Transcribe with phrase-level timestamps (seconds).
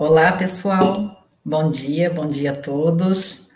[0.00, 1.26] Olá, pessoal.
[1.44, 3.50] Bom dia, bom dia a todos.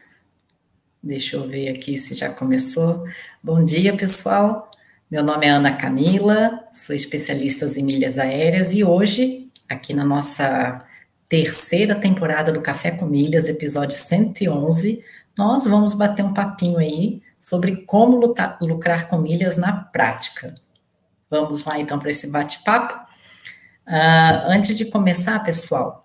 [1.00, 3.04] Deixa eu ver aqui se já começou.
[3.40, 4.68] Bom dia, pessoal.
[5.08, 10.84] Meu nome é Ana Camila, sou especialista em milhas aéreas e hoje, aqui na nossa
[11.28, 15.00] terceira temporada do Café com Milhas, episódio 111,
[15.38, 20.52] nós vamos bater um papinho aí sobre como lutar, lucrar com milhas na prática.
[21.30, 22.94] Vamos lá então para esse bate-papo.
[23.86, 26.01] Uh, antes de começar, pessoal,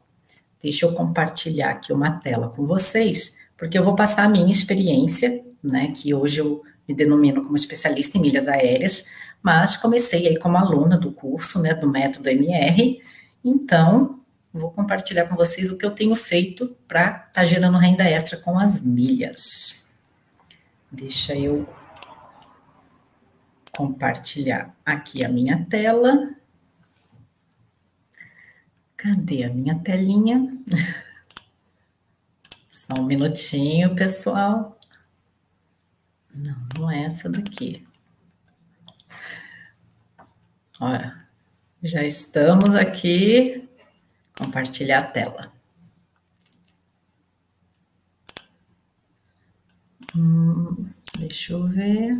[0.67, 5.41] Deixa eu compartilhar aqui uma tela com vocês, porque eu vou passar a minha experiência,
[5.63, 9.09] né, que hoje eu me denomino como especialista em milhas aéreas,
[9.41, 13.01] mas comecei aí como aluna do curso, né, do método MR,
[13.45, 14.19] então
[14.53, 18.35] vou compartilhar com vocês o que eu tenho feito para estar tá gerando renda extra
[18.37, 19.87] com as milhas.
[20.91, 21.65] Deixa eu
[23.71, 26.35] compartilhar aqui a minha tela.
[28.97, 30.57] Cadê a minha telinha?
[32.67, 34.77] Só um minutinho, pessoal.
[36.33, 37.85] Não, não é essa daqui.
[40.79, 41.27] Olha,
[41.83, 43.69] já estamos aqui.
[44.35, 45.53] Compartilhar a tela.
[50.15, 52.11] Hum, deixa eu ver.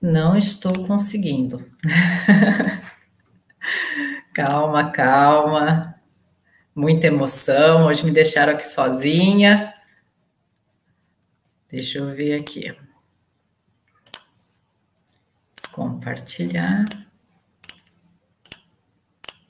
[0.00, 1.70] Não estou conseguindo.
[4.32, 6.00] Calma, calma.
[6.74, 7.86] Muita emoção.
[7.86, 9.74] Hoje me deixaram aqui sozinha.
[11.68, 12.76] Deixa eu ver aqui.
[15.72, 16.84] Compartilhar.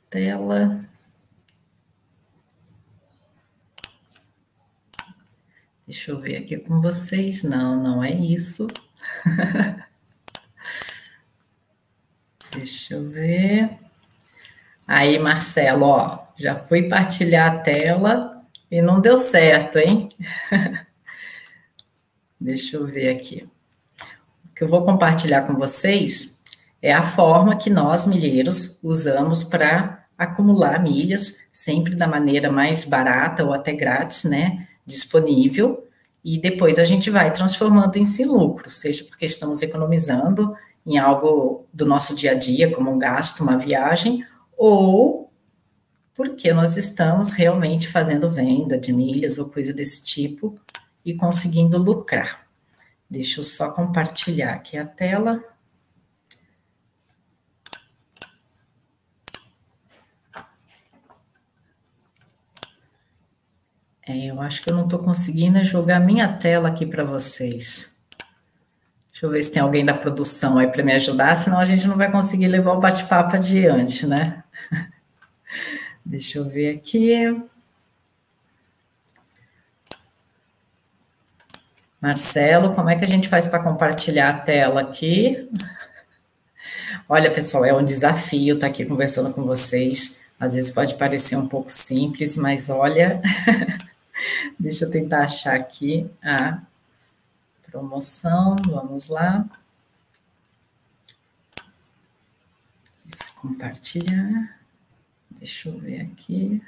[0.09, 0.89] Tela.
[5.87, 7.43] Deixa eu ver aqui com vocês.
[7.43, 8.67] Não, não é isso.
[12.53, 13.90] Deixa eu ver.
[14.93, 20.09] Aí, Marcelo, ó, já fui partilhar a tela e não deu certo, hein?
[22.41, 23.49] Deixa eu ver aqui.
[24.47, 26.43] O que eu vou compartilhar com vocês
[26.83, 33.45] é a forma que nós, milheiros, usamos para acumular milhas, sempre da maneira mais barata
[33.45, 34.67] ou até grátis, né?
[34.85, 35.87] Disponível.
[36.25, 40.53] E depois a gente vai transformando em lucro, seja porque estamos economizando
[40.85, 44.27] em algo do nosso dia a dia, como um gasto, uma viagem,
[44.63, 45.33] ou
[46.15, 50.61] porque nós estamos realmente fazendo venda de milhas ou coisa desse tipo
[51.03, 52.47] e conseguindo lucrar.
[53.09, 55.43] Deixa eu só compartilhar aqui a tela.
[64.07, 67.99] É, eu acho que eu não estou conseguindo jogar minha tela aqui para vocês.
[69.11, 71.87] Deixa eu ver se tem alguém da produção aí para me ajudar, senão a gente
[71.89, 74.45] não vai conseguir levar o bate-papo adiante, né?
[76.05, 77.15] Deixa eu ver aqui.
[82.01, 85.37] Marcelo, como é que a gente faz para compartilhar a tela aqui?
[87.09, 90.25] Olha, pessoal, é um desafio estar aqui conversando com vocês.
[90.39, 93.21] Às vezes pode parecer um pouco simples, mas olha,
[94.59, 96.63] deixa eu tentar achar aqui a
[97.71, 98.57] promoção.
[98.67, 99.45] Vamos lá.
[103.07, 104.61] Isso, compartilhar.
[105.31, 106.63] Deixa eu ver aqui.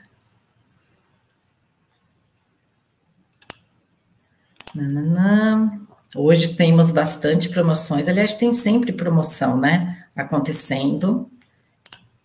[4.75, 5.81] Nananã.
[6.17, 8.09] Hoje temos bastante promoções.
[8.09, 10.07] Aliás, tem sempre promoção, né?
[10.17, 11.31] Acontecendo.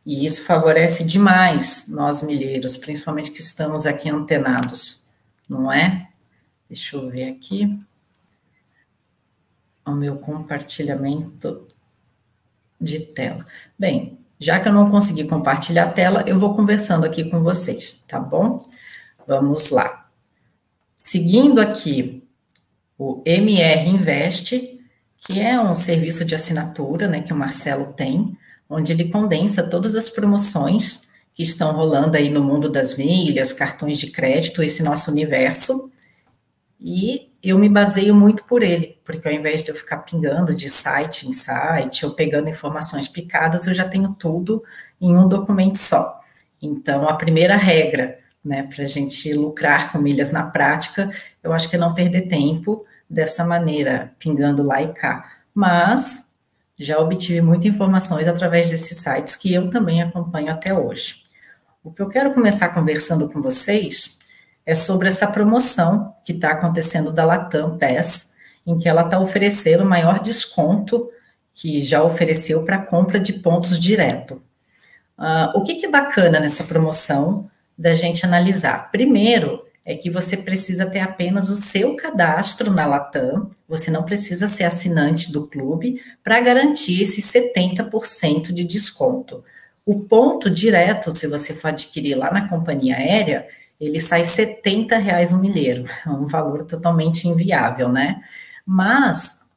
[0.05, 5.07] E isso favorece demais nós milheiros, principalmente que estamos aqui antenados,
[5.50, 6.09] não é?
[6.69, 7.77] Deixa eu ver aqui.
[9.85, 11.67] O meu compartilhamento
[12.79, 13.45] de tela.
[13.77, 18.04] Bem, já que eu não consegui compartilhar a tela, eu vou conversando aqui com vocês,
[18.07, 18.66] tá bom?
[19.28, 20.07] Vamos lá.
[20.98, 22.24] Seguindo aqui
[22.98, 24.80] o MR Invest,
[25.18, 28.38] que é um serviço de assinatura, né, que o Marcelo tem,
[28.69, 34.00] onde ele condensa todas as promoções que estão rolando aí no mundo das milhas, cartões
[34.00, 35.92] de crédito, esse nosso universo.
[36.80, 40.69] E eu me baseio muito por ele, porque ao invés de eu ficar pingando de
[40.69, 44.63] site em site ou pegando informações picadas, eu já tenho tudo
[45.00, 46.19] em um documento só.
[46.62, 51.10] Então, a primeira regra, né, para a gente lucrar com milhas na prática,
[51.44, 55.31] eu acho que é não perder tempo dessa maneira, pingando lá e cá.
[55.54, 56.31] Mas
[56.78, 61.24] já obtive muitas informações através desses sites que eu também acompanho até hoje.
[61.84, 64.16] O que eu quero começar conversando com vocês
[64.67, 68.33] é sobre essa promoção que está acontecendo da Latam PES,
[68.65, 71.09] em que ela está oferecendo o maior desconto
[71.53, 74.43] que já ofereceu para compra de pontos direto.
[75.17, 78.91] Uh, o que, que, é bacana nessa promoção da gente analisar.
[78.91, 84.47] Primeiro, é que você precisa ter apenas o seu cadastro na Latam, você não precisa
[84.47, 89.43] ser assinante do clube para garantir esse 70% de desconto.
[89.85, 93.47] O ponto direto, se você for adquirir lá na companhia aérea,
[93.79, 98.21] ele sai 70 reais um milheiro, um valor totalmente inviável, né?
[98.65, 99.47] Mas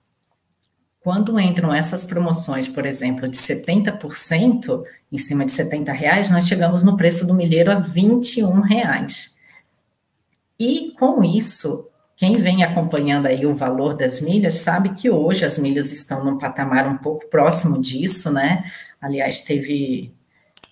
[1.00, 6.82] quando entram essas promoções, por exemplo, de 70% em cima de 70 reais, nós chegamos
[6.82, 9.40] no preço do milheiro a 21 reais.
[10.58, 15.56] E com isso, quem vem acompanhando aí o valor das milhas sabe que hoje as
[15.56, 18.70] milhas estão num patamar um pouco próximo disso, né?
[19.00, 20.12] Aliás, teve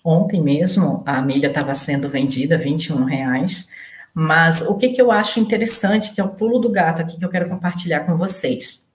[0.03, 3.69] ontem mesmo a milha estava sendo vendida 21 reais.
[4.13, 7.23] Mas o que, que eu acho interessante, que é o pulo do gato aqui que
[7.23, 8.91] eu quero compartilhar com vocês.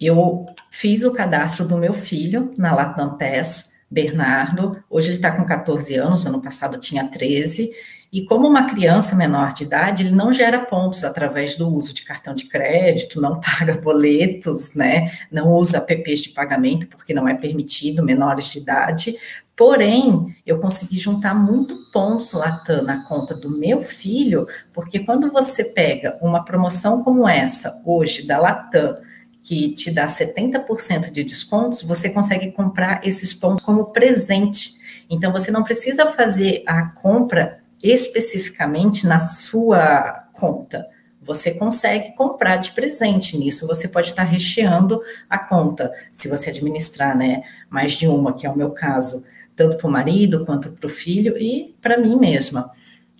[0.00, 4.82] Eu fiz o cadastro do meu filho na Latam PES, Bernardo.
[4.88, 7.70] Hoje ele está com 14 anos, ano passado tinha 13.
[8.12, 12.02] E como uma criança menor de idade, ele não gera pontos através do uso de
[12.02, 15.12] cartão de crédito, não paga boletos, né?
[15.30, 19.16] Não usa apps de pagamento porque não é permitido menores de idade.
[19.56, 25.62] Porém, eu consegui juntar muito pontos Latam na conta do meu filho, porque quando você
[25.62, 28.96] pega uma promoção como essa hoje da Latam
[29.42, 34.80] que te dá 70% de descontos, você consegue comprar esses pontos como presente.
[35.08, 40.86] Então, você não precisa fazer a compra especificamente na sua conta.
[41.22, 43.66] Você consegue comprar de presente nisso.
[43.66, 47.42] Você pode estar recheando a conta, se você administrar, né?
[47.68, 49.24] Mais de uma, que é o meu caso,
[49.54, 52.72] tanto para o marido quanto para o filho e para mim mesma.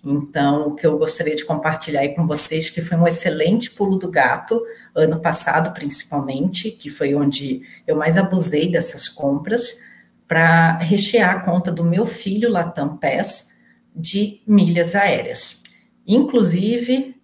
[0.03, 3.97] Então, o que eu gostaria de compartilhar aí com vocês, que foi um excelente pulo
[3.97, 4.59] do gato,
[4.95, 9.83] ano passado principalmente, que foi onde eu mais abusei dessas compras,
[10.27, 13.50] para rechear a conta do meu filho Latam PES
[13.95, 15.63] de milhas aéreas.
[16.07, 17.15] Inclusive,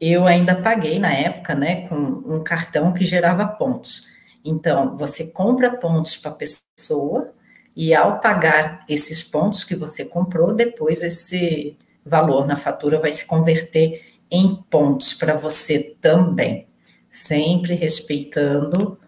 [0.00, 4.08] eu ainda paguei na época, né, com um cartão que gerava pontos.
[4.44, 7.32] Então, você compra pontos para a pessoa,
[7.74, 13.26] e ao pagar esses pontos que você comprou, depois esse valor na fatura vai se
[13.26, 16.66] converter em pontos para você também,
[17.10, 18.98] sempre respeitando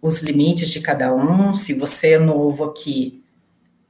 [0.00, 1.52] os limites de cada um.
[1.52, 3.24] Se você é novo aqui,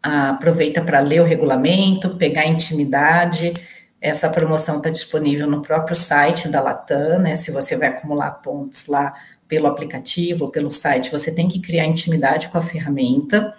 [0.06, 3.52] aproveita para ler o regulamento, pegar intimidade.
[4.00, 7.36] Essa promoção está disponível no próprio site da Latam, né?
[7.36, 9.14] Se você vai acumular pontos lá
[9.48, 13.54] pelo aplicativo ou pelo site, você tem que criar intimidade com a ferramenta.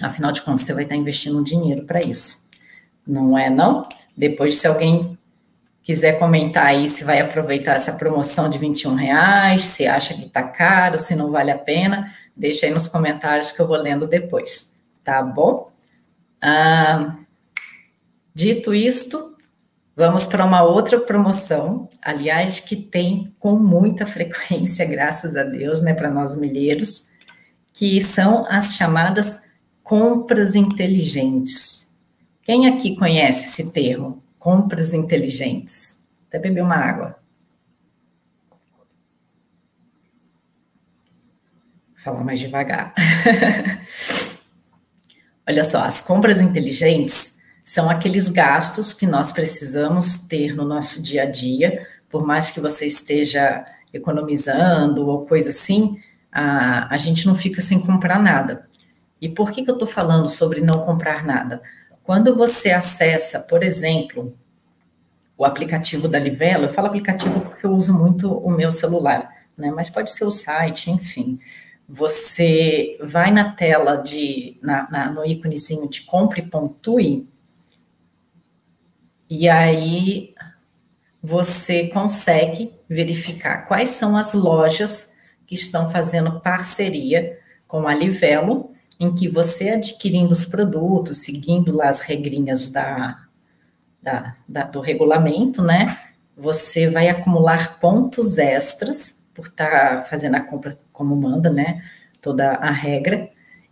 [0.00, 2.46] Afinal de contas, você vai estar investindo dinheiro para isso.
[3.06, 3.82] Não é, não?
[4.16, 5.16] Depois, se alguém
[5.82, 10.42] quiser comentar aí se vai aproveitar essa promoção de 21 reais, se acha que está
[10.42, 14.75] caro, se não vale a pena, deixa aí nos comentários que eu vou lendo depois,
[15.06, 15.70] tá bom?
[16.42, 17.16] Ah,
[18.34, 19.36] dito isto,
[19.94, 25.94] vamos para uma outra promoção, aliás, que tem com muita frequência, graças a Deus, né,
[25.94, 27.12] para nós milheiros,
[27.72, 29.44] que são as chamadas
[29.84, 32.00] compras inteligentes.
[32.42, 34.18] Quem aqui conhece esse termo?
[34.40, 35.96] Compras inteligentes.
[36.28, 37.16] Até beber uma água.
[41.96, 42.92] Falar mais devagar.
[45.48, 51.22] Olha só, as compras inteligentes são aqueles gastos que nós precisamos ter no nosso dia
[51.22, 56.00] a dia, por mais que você esteja economizando ou coisa assim,
[56.30, 58.68] a, a gente não fica sem comprar nada.
[59.20, 61.62] E por que, que eu estou falando sobre não comprar nada?
[62.02, 64.36] Quando você acessa, por exemplo,
[65.36, 69.70] o aplicativo da Livelo, eu falo aplicativo porque eu uso muito o meu celular, né?
[69.70, 71.38] Mas pode ser o site, enfim.
[71.88, 77.28] Você vai na tela de, na, na, no íconezinho de compre e pontue,
[79.28, 80.34] e aí
[81.22, 85.16] você consegue verificar quais são as lojas
[85.46, 91.88] que estão fazendo parceria com a Livelo em que você adquirindo os produtos, seguindo lá
[91.88, 93.26] as regrinhas da,
[94.00, 95.98] da, da, do regulamento, né?
[96.36, 101.82] Você vai acumular pontos extras por estar tá fazendo a compra como manda, né?
[102.22, 103.28] Toda a regra.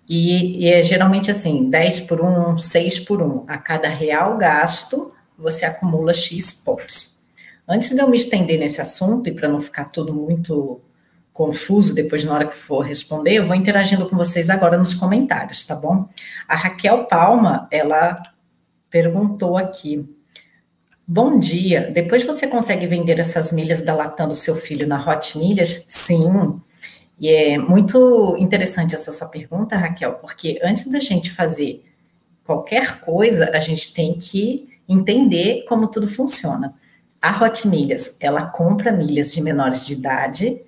[0.07, 3.45] E, e, é geralmente assim, 10 por 1, 6 por 1.
[3.49, 7.19] A cada real gasto, você acumula X pontos.
[7.67, 10.83] Antes de eu me estender nesse assunto, e para não ficar tudo muito
[11.33, 15.65] confuso depois na hora que for responder, eu vou interagindo com vocês agora nos comentários,
[15.65, 16.07] tá bom?
[16.47, 18.23] A Raquel Palma, ela
[18.91, 20.07] perguntou aqui.
[21.07, 21.91] Bom dia.
[21.93, 25.85] Depois você consegue vender essas milhas da Latam do seu filho na Hot Milhas?
[25.91, 26.59] Sim.
[27.21, 31.85] E é muito interessante essa sua pergunta, Raquel, porque antes da gente fazer
[32.43, 36.75] qualquer coisa, a gente tem que entender como tudo funciona.
[37.21, 40.63] A Hot Milhas, ela compra milhas de menores de idade,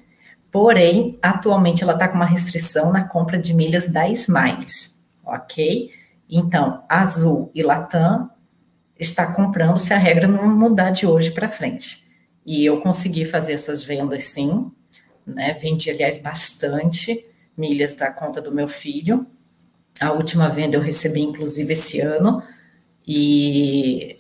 [0.53, 5.91] porém, atualmente ela está com uma restrição na compra de milhas da Smiles, ok?
[6.29, 8.31] Então, Azul e Latam
[8.99, 12.07] está comprando se a regra não mudar de hoje para frente.
[12.45, 14.71] E eu consegui fazer essas vendas sim,
[15.27, 15.53] né?
[15.55, 17.27] Vendi, aliás, bastante
[17.57, 19.27] milhas da conta do meu filho.
[20.01, 22.43] A última venda eu recebi, inclusive, esse ano,
[23.07, 24.19] e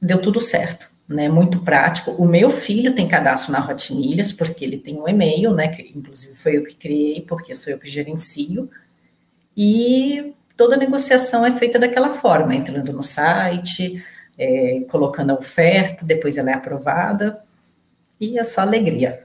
[0.00, 1.28] deu tudo certo, né?
[1.28, 2.10] Muito prático.
[2.12, 5.68] O meu filho tem cadastro na Hot Milhas, porque ele tem um e-mail, né?
[5.68, 8.68] Que inclusive foi eu que criei, porque sou eu que gerencio.
[9.56, 14.04] E toda negociação é feita daquela forma, entrando no site,
[14.38, 17.42] é, colocando a oferta, depois ela é aprovada,
[18.20, 19.24] e é só alegria,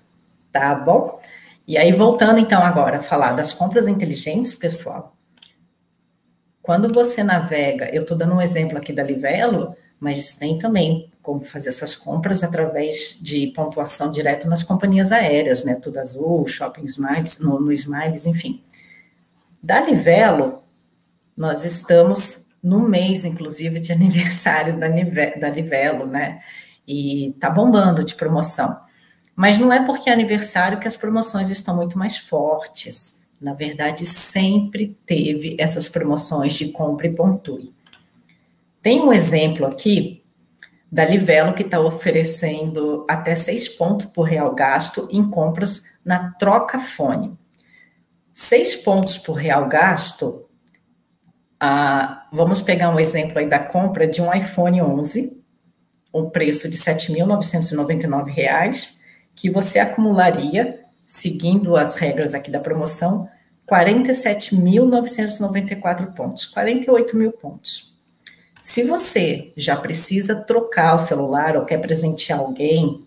[0.51, 1.19] tá bom?
[1.67, 5.15] E aí, voltando então agora a falar das compras inteligentes, pessoal,
[6.61, 11.41] quando você navega, eu estou dando um exemplo aqui da Livelo, mas tem também como
[11.41, 15.75] fazer essas compras através de pontuação direta nas companhias aéreas, né?
[15.75, 18.63] Tudo Azul, Shopping Smiles, no, no Smiles, enfim.
[19.61, 20.58] Da Livelo,
[21.39, 26.41] nós estamos no mês, inclusive, de aniversário da, Nive, da Livelo, né?
[26.85, 28.77] E tá bombando de promoção.
[29.33, 33.25] Mas não é porque é aniversário que as promoções estão muito mais fortes.
[33.39, 37.73] Na verdade, sempre teve essas promoções de compra e pontue.
[38.81, 40.21] Tem um exemplo aqui
[40.91, 46.79] da Livelo que está oferecendo até seis pontos por real gasto em compras na troca
[46.79, 47.37] fone.
[48.33, 50.48] Seis pontos por real gasto
[51.59, 55.37] ah, vamos pegar um exemplo aí da compra de um iPhone 11,
[56.13, 58.99] um preço de R$ 7.999,
[59.35, 63.27] que você acumularia, seguindo as regras aqui da promoção,
[63.69, 67.93] 47.994 pontos, 48 mil pontos.
[68.61, 73.03] Se você já precisa trocar o celular ou quer presentear alguém,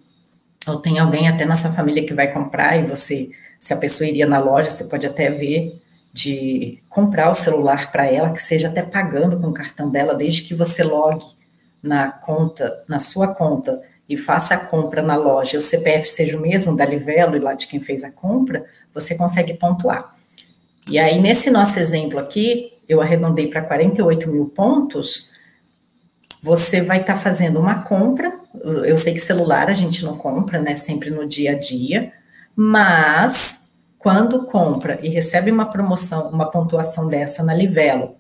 [0.67, 4.09] ou tem alguém até na sua família que vai comprar e você, se a pessoa
[4.09, 5.75] iria na loja, você pode até ver
[6.13, 10.43] de comprar o celular para ela, que seja até pagando com o cartão dela, desde
[10.43, 11.25] que você logue
[11.83, 16.41] na conta, na sua conta e faça a compra na loja, o CPF seja o
[16.41, 20.15] mesmo da Livelo e lá de quem fez a compra, você consegue pontuar.
[20.89, 25.33] E aí, nesse nosso exemplo aqui, eu arredondei para 48 mil pontos,
[26.43, 28.37] você vai estar tá fazendo uma compra,
[28.85, 32.13] eu sei que celular a gente não compra, né, sempre no dia a dia,
[32.55, 33.62] mas
[34.03, 38.17] quando compra e recebe uma promoção, uma pontuação dessa na Livelo,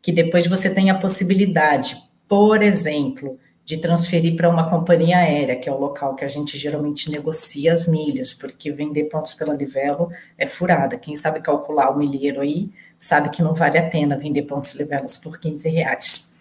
[0.00, 1.96] que depois você tem a possibilidade,
[2.28, 6.56] por exemplo, de transferir para uma companhia aérea, que é o local que a gente
[6.56, 10.96] geralmente negocia as milhas, porque vender pontos pela Livelo é furada.
[10.96, 15.16] Quem sabe calcular o milheiro aí, sabe que não vale a pena vender pontos Livelos
[15.16, 16.32] por 15 reais.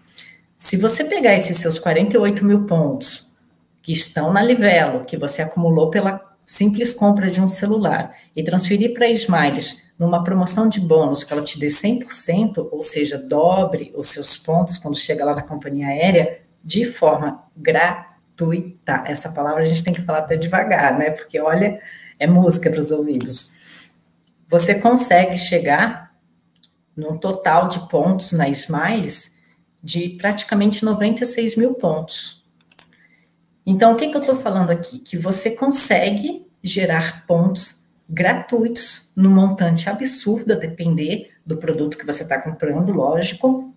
[0.59, 3.31] Se você pegar esses seus 48 mil pontos
[3.81, 8.93] que estão na Livelo, que você acumulou pela simples compra de um celular e transferir
[8.93, 13.93] para a Smiles numa promoção de bônus que ela te dê 100%, ou seja, dobre
[13.95, 19.03] os seus pontos quando chega lá na companhia aérea, de forma gratuita.
[19.05, 21.11] Essa palavra a gente tem que falar até devagar, né?
[21.11, 21.79] Porque olha,
[22.19, 23.55] é música para os ouvidos.
[24.49, 26.13] Você consegue chegar
[26.95, 29.39] num total de pontos na Smiles
[29.83, 32.44] de praticamente 96 mil pontos.
[33.65, 34.99] Então, o que, que eu estou falando aqui?
[34.99, 42.23] Que você consegue gerar pontos gratuitos no montante absurdo, a depender do produto que você
[42.23, 43.73] está comprando, lógico,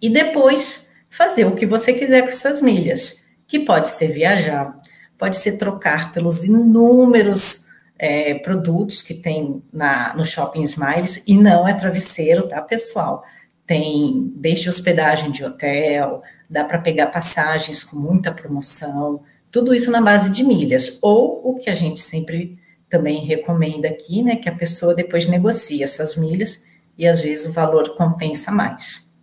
[0.00, 4.76] e depois fazer o que você quiser com essas milhas, que pode ser viajar,
[5.16, 7.66] pode ser trocar pelos inúmeros
[7.98, 13.24] é, produtos que tem na, no Shopping Smiles, e não é travesseiro, tá, pessoal?
[13.66, 20.00] Tem desde hospedagem de hotel, dá para pegar passagens com muita promoção, tudo isso na
[20.00, 20.98] base de milhas.
[21.02, 25.84] Ou o que a gente sempre também recomenda aqui, né, que a pessoa depois negocia
[25.84, 29.14] essas milhas e às vezes o valor compensa mais.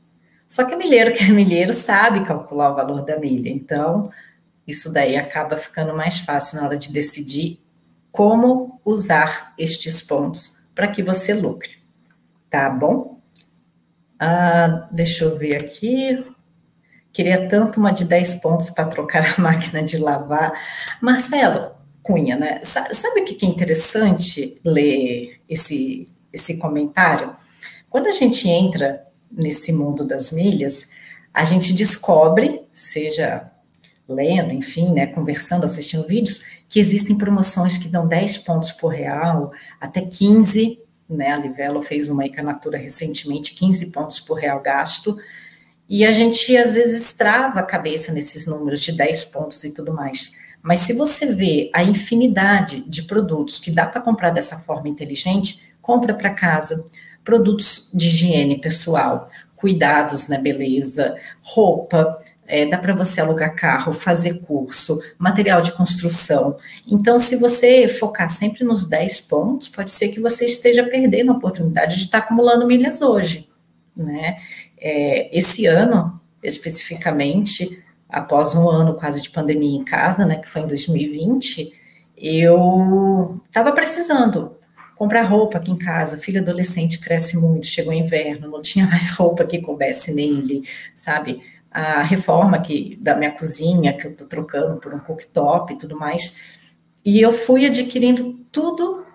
[0.47, 4.11] Só que milheiro que é milheiro sabe calcular o valor da milha, então
[4.67, 7.59] isso daí acaba ficando mais fácil na hora de decidir
[8.11, 11.77] como usar estes pontos para que você lucre.
[12.49, 13.17] Tá bom?
[14.19, 16.23] Ah, deixa eu ver aqui.
[17.13, 20.51] Queria tanto uma de 10 pontos para trocar a máquina de lavar.
[20.99, 22.59] Marcelo Cunha, né?
[22.63, 27.33] Sabe o que é interessante ler esse, esse comentário?
[27.89, 30.89] Quando a gente entra nesse mundo das milhas,
[31.33, 33.49] a gente descobre, seja
[34.07, 39.51] lendo, enfim, né, conversando, assistindo vídeos, que existem promoções que dão 10 pontos por real,
[39.79, 40.79] até 15,
[41.09, 45.17] né, a Livelo fez uma Icanatura recentemente, 15 pontos por real gasto,
[45.95, 49.93] E a gente às vezes trava a cabeça nesses números de 10 pontos e tudo
[49.93, 50.35] mais.
[50.59, 55.71] Mas se você vê a infinidade de produtos que dá para comprar dessa forma inteligente,
[55.79, 56.83] compra para casa.
[57.23, 64.39] Produtos de higiene pessoal, cuidados na beleza, roupa, é, dá para você alugar carro, fazer
[64.39, 66.57] curso, material de construção.
[66.87, 71.35] Então, se você focar sempre nos 10 pontos, pode ser que você esteja perdendo a
[71.35, 73.47] oportunidade de estar acumulando milhas hoje.
[73.95, 74.39] Né?
[74.85, 80.61] É, esse ano, especificamente, após um ano quase de pandemia em casa, né, que foi
[80.61, 81.73] em 2020,
[82.17, 84.57] eu estava precisando
[84.93, 86.17] comprar roupa aqui em casa.
[86.17, 91.41] Filho adolescente cresce muito, chegou inverno, não tinha mais roupa que coubesse nele, sabe?
[91.71, 95.97] A reforma aqui da minha cozinha, que eu tô trocando por um cooktop e tudo
[95.97, 96.37] mais.
[97.05, 99.05] E eu fui adquirindo tudo,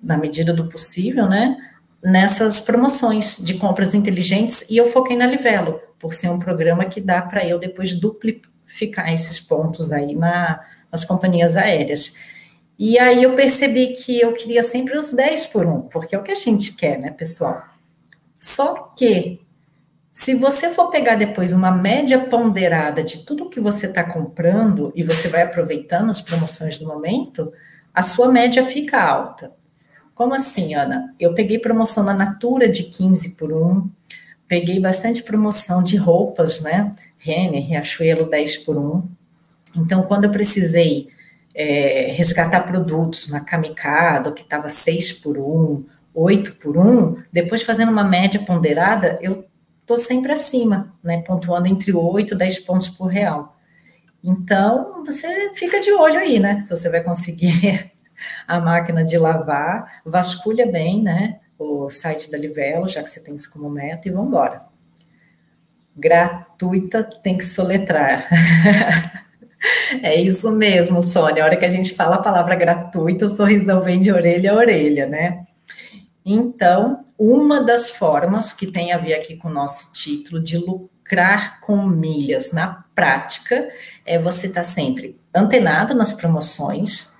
[0.00, 1.56] na medida do possível, né?
[2.02, 7.00] Nessas promoções de compras inteligentes, e eu foquei na Livelo, por ser um programa que
[7.00, 12.16] dá para eu depois duplicar esses pontos aí na, nas companhias aéreas.
[12.76, 16.22] E aí eu percebi que eu queria sempre os 10 por 1, porque é o
[16.24, 17.62] que a gente quer, né, pessoal?
[18.40, 19.40] Só que,
[20.12, 25.04] se você for pegar depois uma média ponderada de tudo que você está comprando e
[25.04, 27.52] você vai aproveitando as promoções do momento,
[27.94, 29.52] a sua média fica alta.
[30.22, 31.12] Como assim, Ana?
[31.18, 33.90] Eu peguei promoção na Natura de 15 por 1,
[34.46, 36.94] peguei bastante promoção de roupas, né?
[37.18, 39.02] Renner, Riachuelo 10 por 1.
[39.78, 41.08] Então, quando eu precisei
[41.52, 47.90] é, resgatar produtos na Kamikado, que estava 6 por 1, 8 por 1, depois fazendo
[47.90, 49.44] uma média ponderada, eu
[49.80, 53.58] estou sempre acima, né, pontuando entre 8 e 10 pontos por real.
[54.22, 57.90] Então, você fica de olho aí, né, se você vai conseguir
[58.46, 63.34] a máquina de lavar, vasculha bem, né, o site da Livelo, já que você tem
[63.34, 64.62] isso como meta, e vamos embora.
[65.96, 68.28] Gratuita tem que soletrar.
[70.02, 71.42] É isso mesmo, Sônia.
[71.42, 74.56] A hora que a gente fala a palavra gratuita, o sorrisão vem de orelha a
[74.56, 75.46] orelha, né?
[76.24, 81.60] Então, uma das formas que tem a ver aqui com o nosso título de lucrar
[81.60, 83.68] com milhas na prática
[84.04, 87.11] é você estar tá sempre antenado nas promoções,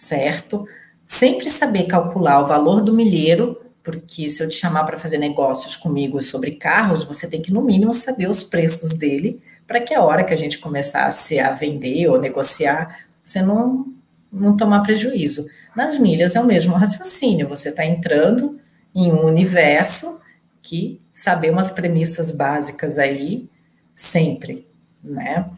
[0.00, 0.66] certo?
[1.04, 5.76] Sempre saber calcular o valor do milheiro, porque se eu te chamar para fazer negócios
[5.76, 10.02] comigo sobre carros, você tem que, no mínimo, saber os preços dele para que a
[10.02, 13.86] hora que a gente começasse a vender ou negociar, você não,
[14.32, 15.46] não tomar prejuízo.
[15.76, 18.58] Nas milhas é o mesmo raciocínio, você está entrando
[18.94, 20.20] em um universo
[20.62, 23.48] que saber umas premissas básicas aí
[23.94, 24.66] sempre,
[25.04, 25.48] né?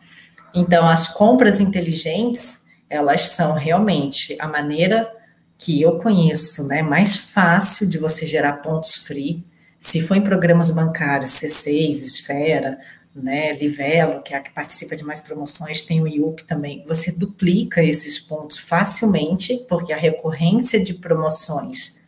[0.55, 2.62] Então, as compras inteligentes,
[2.92, 5.11] elas são realmente a maneira
[5.57, 9.42] que eu conheço, né, mais fácil de você gerar pontos free.
[9.78, 12.78] Se for em programas bancários, C6, Esfera,
[13.16, 17.11] né, Livelo, que é a que participa de mais promoções, tem o IUP também, você
[17.11, 22.02] duplica esses pontos facilmente, porque a recorrência de promoções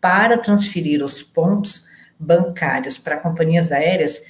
[0.00, 1.86] para transferir os pontos
[2.18, 4.24] bancários para companhias aéreas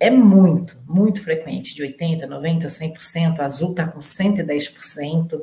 [0.00, 5.40] é muito, muito frequente, de 80%, 90%, 100%, a Azul está com 110%,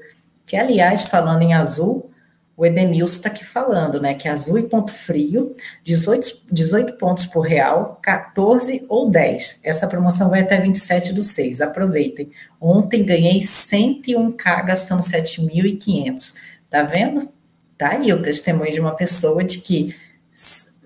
[0.48, 2.10] que aliás, falando em Azul,
[2.58, 7.41] o Edemilson está aqui falando, né, que azul e ponto frio, 18, 18 pontos por
[7.41, 9.62] real, 14 ou 10.
[9.63, 12.32] Essa promoção vai até 27 do 6, aproveitem.
[12.60, 16.39] Ontem ganhei 101k gastando 7.500.
[16.67, 17.30] Tá vendo?
[17.78, 19.96] Tá aí o testemunho de uma pessoa de que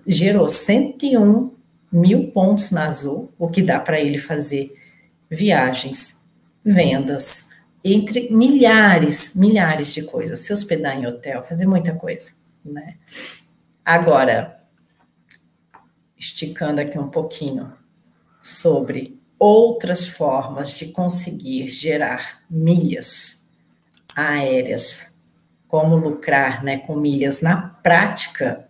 [0.06, 1.52] gerou 101
[1.92, 4.74] mil pontos na Azul, o que dá para ele fazer
[5.30, 6.26] viagens,
[6.64, 7.50] vendas,
[7.84, 12.32] entre milhares, milhares de coisas, se hospedar em hotel, fazer muita coisa,
[12.64, 12.96] né?
[13.84, 14.62] Agora,
[16.16, 17.72] esticando aqui um pouquinho
[18.40, 23.48] sobre outras formas de conseguir gerar milhas
[24.14, 25.20] aéreas,
[25.66, 28.68] como lucrar, né, com milhas na prática,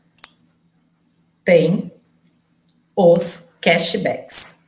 [1.44, 1.92] tem
[2.96, 4.62] os cashbacks.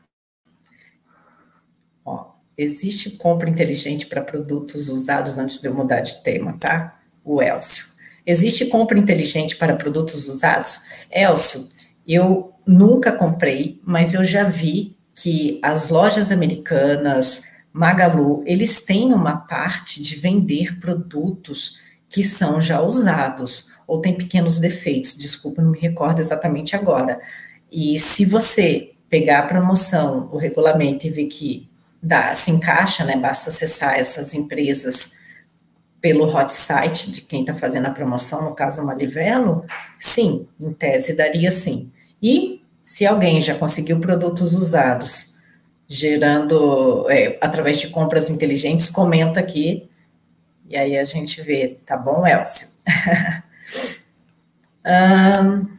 [2.56, 7.00] Existe compra inteligente para produtos usados antes de eu mudar de tema, tá?
[7.24, 7.86] O Elcio.
[8.24, 10.84] Existe compra inteligente para produtos usados?
[11.10, 11.68] Elcio,
[12.06, 19.36] eu nunca comprei, mas eu já vi que as lojas americanas, Magalu, eles têm uma
[19.36, 25.16] parte de vender produtos que são já usados ou têm pequenos defeitos.
[25.18, 27.20] Desculpa, não me recordo exatamente agora.
[27.74, 31.68] E se você pegar a promoção, o regulamento e ver que
[32.00, 33.16] dá, se encaixa, né?
[33.16, 35.16] Basta acessar essas empresas
[36.00, 39.64] pelo hot site de quem está fazendo a promoção, no caso uma Livelo,
[39.98, 41.90] sim, em tese daria sim.
[42.22, 45.34] E se alguém já conseguiu produtos usados
[45.88, 49.88] gerando, é, através de compras inteligentes, comenta aqui,
[50.68, 52.68] e aí a gente vê, tá bom, Elcio?
[54.86, 55.74] um,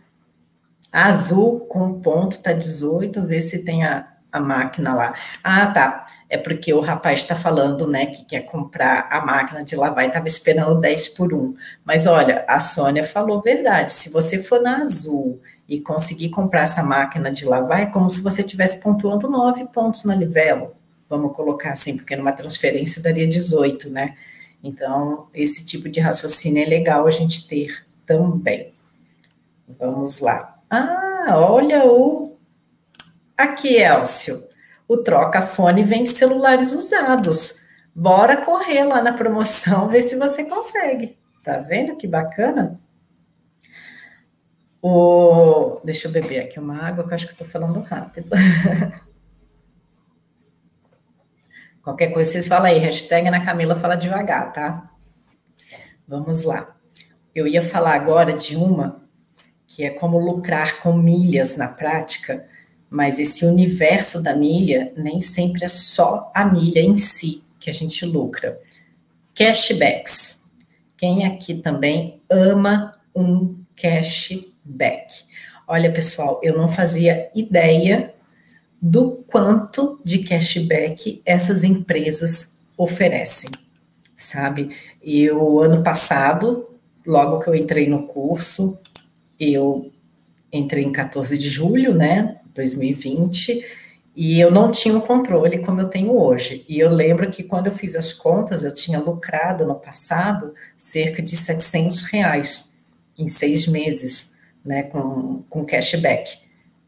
[1.04, 5.14] azul com ponto tá 18, vê se tem a, a máquina lá.
[5.44, 6.06] Ah, tá.
[6.30, 10.08] É porque o rapaz está falando, né, que quer comprar a máquina de lavar e
[10.08, 11.56] estava esperando 10 por 1.
[11.84, 13.94] Mas olha, a Sônia falou verdade.
[13.94, 18.22] Se você for na Azul e conseguir comprar essa máquina de lavar, é como se
[18.22, 20.74] você estivesse pontuando 9 pontos na Livelo.
[21.10, 24.16] Vamos colocar assim, porque numa transferência daria 18, né?
[24.64, 28.74] Então, esse tipo de raciocínio é legal a gente ter também.
[29.80, 30.55] Vamos lá.
[30.70, 32.26] Ah, olha o
[33.38, 34.48] Aqui, Elcio,
[34.88, 37.66] o troca-fone vende celulares usados.
[37.94, 41.18] Bora correr lá na promoção, ver se você consegue.
[41.44, 42.80] Tá vendo que bacana?
[44.82, 45.82] O...
[45.84, 48.30] Deixa eu beber aqui uma água, que eu acho que estou falando rápido.
[51.84, 54.90] Qualquer coisa, vocês falam aí, hashtag na Camila fala devagar, tá?
[56.08, 56.76] Vamos lá.
[57.34, 59.05] Eu ia falar agora de uma
[59.76, 62.48] que é como lucrar com milhas na prática,
[62.90, 67.74] mas esse universo da milha nem sempre é só a milha em si que a
[67.74, 68.58] gente lucra.
[69.34, 70.46] Cashbacks.
[70.96, 75.26] Quem aqui também ama um cashback?
[75.68, 78.14] Olha, pessoal, eu não fazia ideia
[78.82, 83.50] do quanto de cashback essas empresas oferecem,
[84.16, 84.74] sabe?
[85.04, 86.70] Eu, ano passado,
[87.06, 88.80] logo que eu entrei no curso,
[89.40, 89.92] eu
[90.52, 93.64] entrei em 14 de julho, né, 2020,
[94.16, 96.66] e eu não tinha o controle como eu tenho hoje.
[96.70, 101.22] E eu lembro que quando eu fiz as contas, eu tinha lucrado no passado cerca
[101.22, 102.78] de 700 reais
[103.18, 106.38] em seis meses, né, com, com cashback,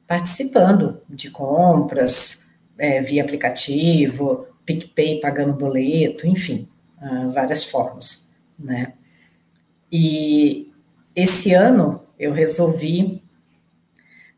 [0.08, 6.68] participando de compras é, via aplicativo, PicPay pagando boleto, enfim,
[7.02, 8.94] uh, várias formas, né.
[9.92, 10.67] E
[11.18, 13.24] esse ano eu resolvi,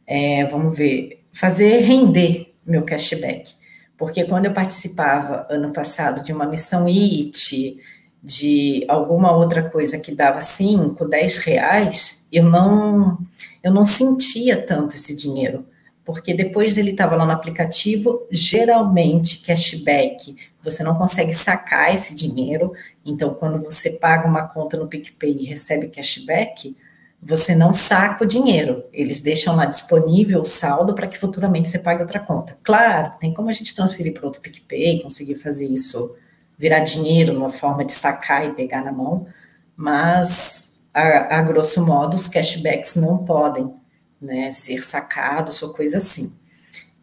[0.07, 3.53] é, vamos ver, fazer render meu cashback.
[3.97, 7.77] Porque quando eu participava ano passado de uma missão IT,
[8.23, 13.17] de alguma outra coisa que dava 5, 10 reais, eu não,
[13.61, 15.65] eu não sentia tanto esse dinheiro.
[16.11, 22.73] Porque depois ele estava lá no aplicativo, geralmente cashback, você não consegue sacar esse dinheiro.
[23.05, 26.75] Então, quando você paga uma conta no PicPay e recebe cashback,
[27.21, 31.77] você não saca o dinheiro, eles deixam lá disponível o saldo para que futuramente você
[31.77, 32.57] pague outra conta.
[32.63, 36.15] Claro, tem como a gente transferir para outro PicPay, conseguir fazer isso
[36.57, 39.27] virar dinheiro numa forma de sacar e pegar na mão,
[39.75, 43.73] mas a, a grosso modo os cashbacks não podem
[44.21, 46.33] né, ser sacados ou coisa assim.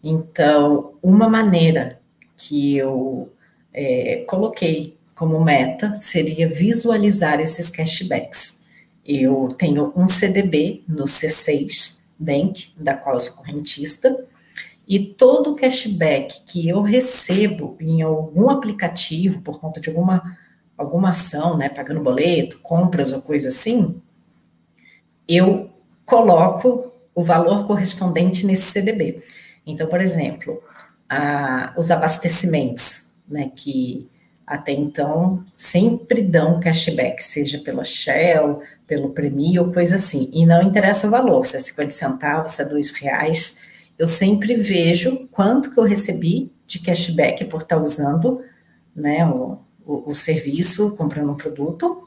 [0.03, 2.01] Então, uma maneira
[2.37, 3.33] que eu
[3.73, 8.67] é, coloquei como meta seria visualizar esses cashbacks.
[9.05, 14.27] Eu tenho um CDB no C6 Bank, da qual eu sou correntista,
[14.87, 20.39] e todo o cashback que eu recebo em algum aplicativo por conta de alguma,
[20.79, 24.01] alguma ação, né, pagando boleto, compras ou coisa assim,
[25.27, 25.71] eu
[26.05, 29.23] coloco o valor correspondente nesse CDB.
[29.67, 30.63] Então, por exemplo,
[31.09, 34.07] a, os abastecimentos, né, que
[34.47, 40.31] até então sempre dão cashback, seja pela Shell, pelo Premi ou coisa assim.
[40.33, 43.63] E não interessa o valor, se é 50 centavos, se é dois reais.
[43.99, 48.43] Eu sempre vejo quanto que eu recebi de cashback por estar usando
[48.95, 52.06] né, o, o, o serviço, comprando um produto.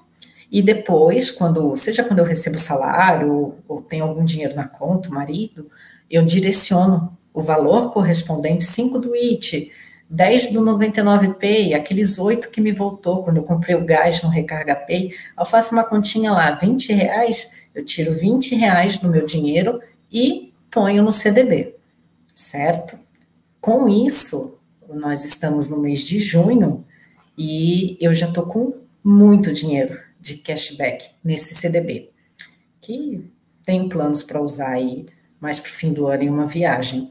[0.51, 5.13] E depois, quando, seja quando eu recebo salário ou, tenho algum dinheiro na conta, o
[5.13, 5.69] marido,
[6.09, 9.71] eu direciono o valor correspondente, 5 do IT,
[10.09, 14.29] 10 do 99 Pay, aqueles 8 que me voltou quando eu comprei o gás no
[14.29, 19.25] Recarga Pay, eu faço uma continha lá, 20 reais, eu tiro 20 reais do meu
[19.25, 19.79] dinheiro
[20.11, 21.75] e ponho no CDB,
[22.33, 22.97] certo?
[23.61, 24.57] Com isso,
[24.91, 26.83] nós estamos no mês de junho
[27.37, 32.11] e eu já estou com muito dinheiro de cashback nesse CDB,
[32.81, 33.23] que
[33.65, 35.05] tenho planos para usar aí
[35.39, 37.09] mais para o fim do ano em uma viagem.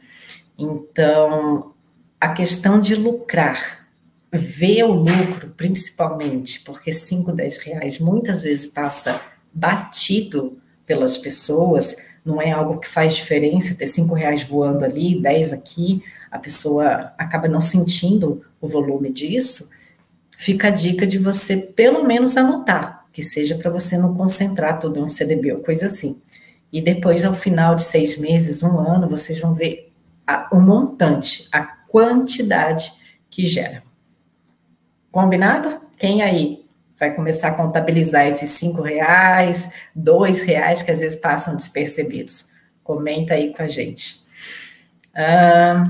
[0.58, 1.72] Então,
[2.20, 3.86] a questão de lucrar,
[4.30, 9.20] ver o lucro principalmente, porque 5, 10 reais muitas vezes passa
[9.52, 15.52] batido pelas pessoas, não é algo que faz diferença ter 5 reais voando ali, 10
[15.52, 19.70] aqui, a pessoa acaba não sentindo o volume disso,
[20.36, 25.00] fica a dica de você pelo menos anotar, que seja para você não concentrar tudo
[25.00, 26.22] em um CDB ou coisa assim.
[26.72, 29.92] E depois, ao final de seis meses, um ano, vocês vão ver
[30.52, 32.92] o montante, a quantidade
[33.28, 33.82] que gera.
[35.10, 35.80] Combinado?
[35.96, 36.64] Quem aí
[36.96, 42.52] vai começar a contabilizar esses cinco reais, dois reais que às vezes passam despercebidos?
[42.84, 44.20] Comenta aí com a gente.
[45.12, 45.82] Ah,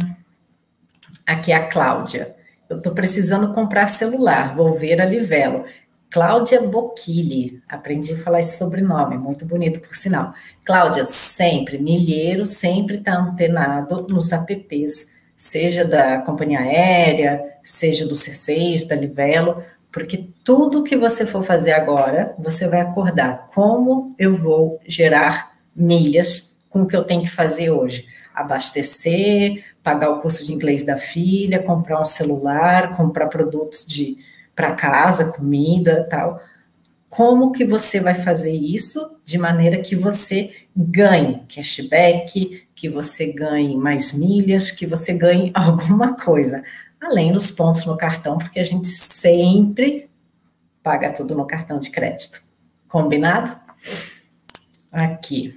[1.27, 2.35] aqui é a Cláudia.
[2.71, 5.67] Eu estou precisando comprar celular, vou ver a Livelo.
[6.11, 10.33] Cláudia Bocchili, aprendi a falar esse sobrenome, muito bonito por sinal.
[10.64, 18.87] Cláudia, sempre, milheiro, sempre está antenado nos apps, seja da companhia aérea, seja do C6,
[18.87, 24.81] da Livelo, porque tudo que você for fazer agora, você vai acordar como eu vou
[24.87, 28.07] gerar milhas com o que eu tenho que fazer hoje.
[28.35, 34.16] Abastecer, pagar o curso de inglês da filha, comprar um celular, comprar produtos de
[34.59, 36.42] para casa, comida, tal.
[37.09, 43.77] Como que você vai fazer isso de maneira que você ganhe cashback, que você ganhe
[43.77, 46.64] mais milhas, que você ganhe alguma coisa,
[47.01, 50.11] além dos pontos no cartão, porque a gente sempre
[50.83, 52.42] paga tudo no cartão de crédito.
[52.88, 53.57] Combinado?
[54.90, 55.57] Aqui.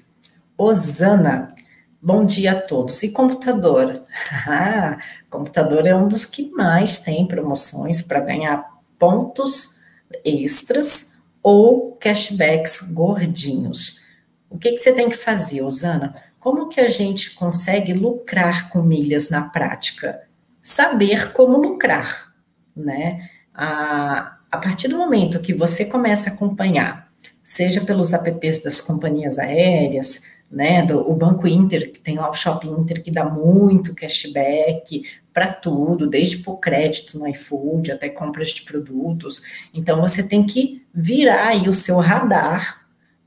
[0.56, 1.56] Osana,
[2.00, 3.02] bom dia a todos.
[3.02, 4.04] E computador?
[4.48, 4.98] Ah,
[5.30, 8.71] computador é um dos que mais tem promoções para ganhar
[9.02, 9.80] pontos
[10.24, 14.06] extras ou cashbacks gordinhos.
[14.48, 16.14] O que, que você tem que fazer, Osana?
[16.40, 20.22] Como que a gente consegue lucrar com milhas na prática?
[20.62, 22.32] Saber como lucrar,
[22.76, 23.28] né?
[23.52, 27.12] A, a partir do momento que você começa a acompanhar,
[27.44, 32.34] seja pelos apps das companhias aéreas, né, do, o Banco Inter, que tem lá o
[32.34, 38.50] Shopping Inter, que dá muito cashback para tudo, desde por crédito no iFood até compras
[38.50, 39.42] de produtos.
[39.74, 42.82] Então, você tem que virar aí o seu radar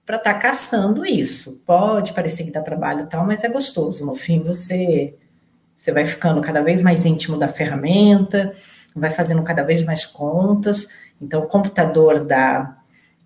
[0.04, 1.62] para estar tá caçando isso.
[1.64, 4.04] Pode parecer que dá trabalho e tal, mas é gostoso.
[4.04, 5.14] No fim, você,
[5.78, 8.52] você vai ficando cada vez mais íntimo da ferramenta,
[8.94, 10.94] vai fazendo cada vez mais contas.
[11.22, 12.76] Então, o computador dá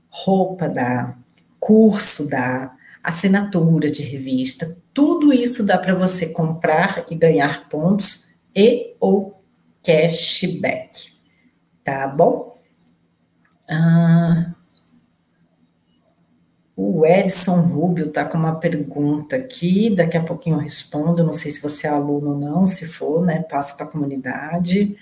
[0.09, 1.17] roupa, dá
[1.59, 8.95] curso, dá assinatura de revista, tudo isso dá para você comprar e ganhar pontos e
[9.01, 9.43] ou
[9.83, 11.13] cashback,
[11.85, 12.59] tá bom?
[13.69, 14.55] Ah,
[16.77, 21.51] o Edson Rubio está com uma pergunta aqui, daqui a pouquinho eu respondo, não sei
[21.51, 24.97] se você é aluno ou não, se for, né, passa para a comunidade.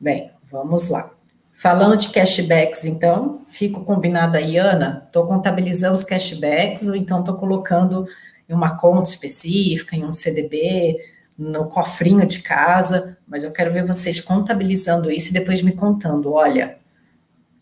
[0.00, 1.14] Bem, vamos lá.
[1.60, 7.34] Falando de cashbacks, então, fico combinado aí, Ana, estou contabilizando os cashbacks, ou então estou
[7.34, 8.08] colocando
[8.48, 10.96] em uma conta específica, em um CDB,
[11.36, 16.32] no cofrinho de casa, mas eu quero ver vocês contabilizando isso e depois me contando,
[16.32, 16.78] olha,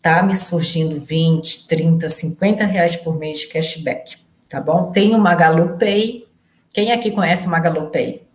[0.01, 4.15] tá me surgindo 20, 30, 50 reais por mês de cashback,
[4.47, 4.93] tá bom?
[4.93, 6.25] Tem o Magalu Pay,
[6.73, 8.25] quem aqui conhece o Magalu Pay?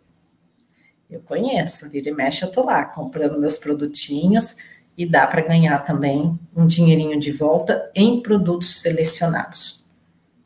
[1.11, 4.57] Eu conheço, vira e mexe eu tô lá, comprando meus produtinhos,
[4.97, 9.89] e dá para ganhar também um dinheirinho de volta em produtos selecionados.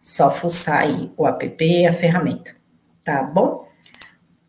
[0.02, 2.54] Só fuçar aí o app, a ferramenta,
[3.04, 3.68] tá bom?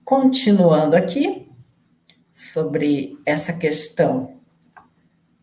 [0.06, 1.50] Continuando aqui
[2.32, 4.38] sobre essa questão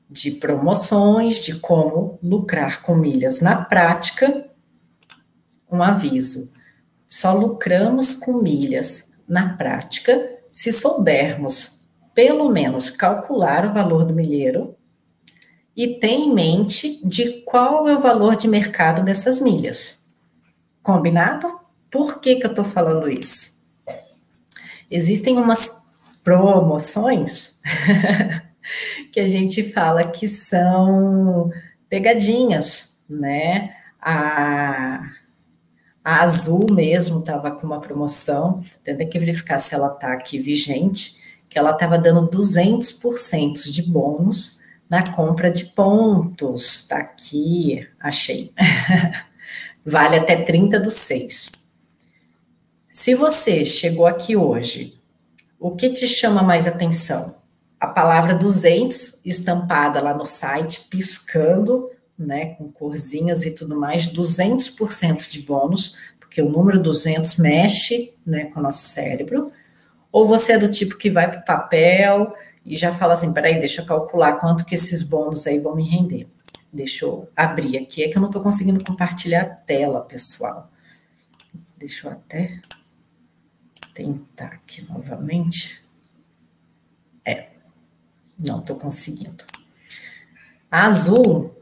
[0.09, 4.49] de promoções, de como lucrar com milhas na prática,
[5.71, 6.53] um aviso.
[7.07, 11.76] Só lucramos com milhas na prática se soubermos
[12.17, 14.75] pelo menos calcular o valor do milheiro
[15.77, 20.07] e ter em mente de qual é o valor de mercado dessas milhas.
[20.83, 21.61] Combinado?
[21.91, 23.63] Por que, que eu estou falando isso?
[24.91, 25.87] Existem umas
[26.25, 27.61] promoções
[29.13, 31.51] que a gente fala que são
[31.87, 33.75] pegadinhas, né?
[34.01, 35.13] A,
[36.03, 41.26] a Azul mesmo estava com uma promoção, tem que verificar se ela está aqui vigente,
[41.57, 46.87] que ela estava dando 200% de bônus na compra de pontos.
[46.87, 48.53] Tá aqui, achei.
[49.83, 51.53] vale até 30 do 6.
[52.93, 55.01] Se você chegou aqui hoje,
[55.59, 57.37] o que te chama mais atenção?
[57.81, 61.89] A palavra 200 estampada lá no site, piscando,
[62.19, 68.45] né, com corzinhas e tudo mais, 200% de bônus, porque o número 200 mexe, né,
[68.45, 69.51] com o nosso cérebro.
[70.17, 73.61] Ou você é do tipo que vai para o papel e já fala assim, peraí,
[73.61, 76.27] deixa eu calcular quanto que esses bônus aí vão me render.
[76.73, 80.71] Deixa eu abrir aqui, é que eu não estou conseguindo compartilhar a tela, pessoal.
[81.77, 82.63] Deixa eu até
[83.93, 85.85] tentar aqui novamente.
[87.23, 87.49] É,
[88.39, 89.45] não estou conseguindo.
[90.71, 91.55] A Azul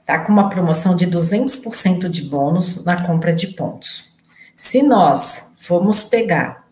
[0.00, 4.16] está com uma promoção de 200% de bônus na compra de pontos.
[4.56, 6.65] Se nós formos pegar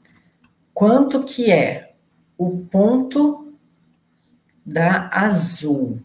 [0.74, 1.92] quanto que é
[2.36, 3.54] o ponto
[4.66, 6.00] da Azul.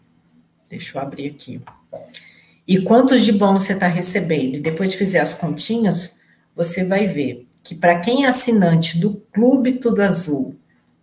[0.68, 1.60] Deixa eu abrir aqui.
[2.66, 4.54] E quantos de bônus você está recebendo?
[4.54, 6.20] E depois de fizer as continhas,
[6.54, 10.54] você vai ver que para quem é assinante do Clube Tudo Azul,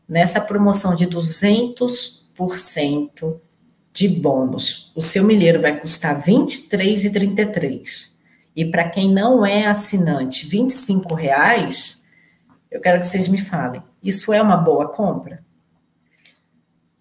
[0.07, 3.39] nessa promoção de 200%
[3.91, 8.15] de bônus, o seu milheiro vai custar R$ 23,33.
[8.55, 11.96] E para quem não é assinante, R$ 25,00,
[12.77, 15.43] eu quero que vocês me falem, isso é uma boa compra?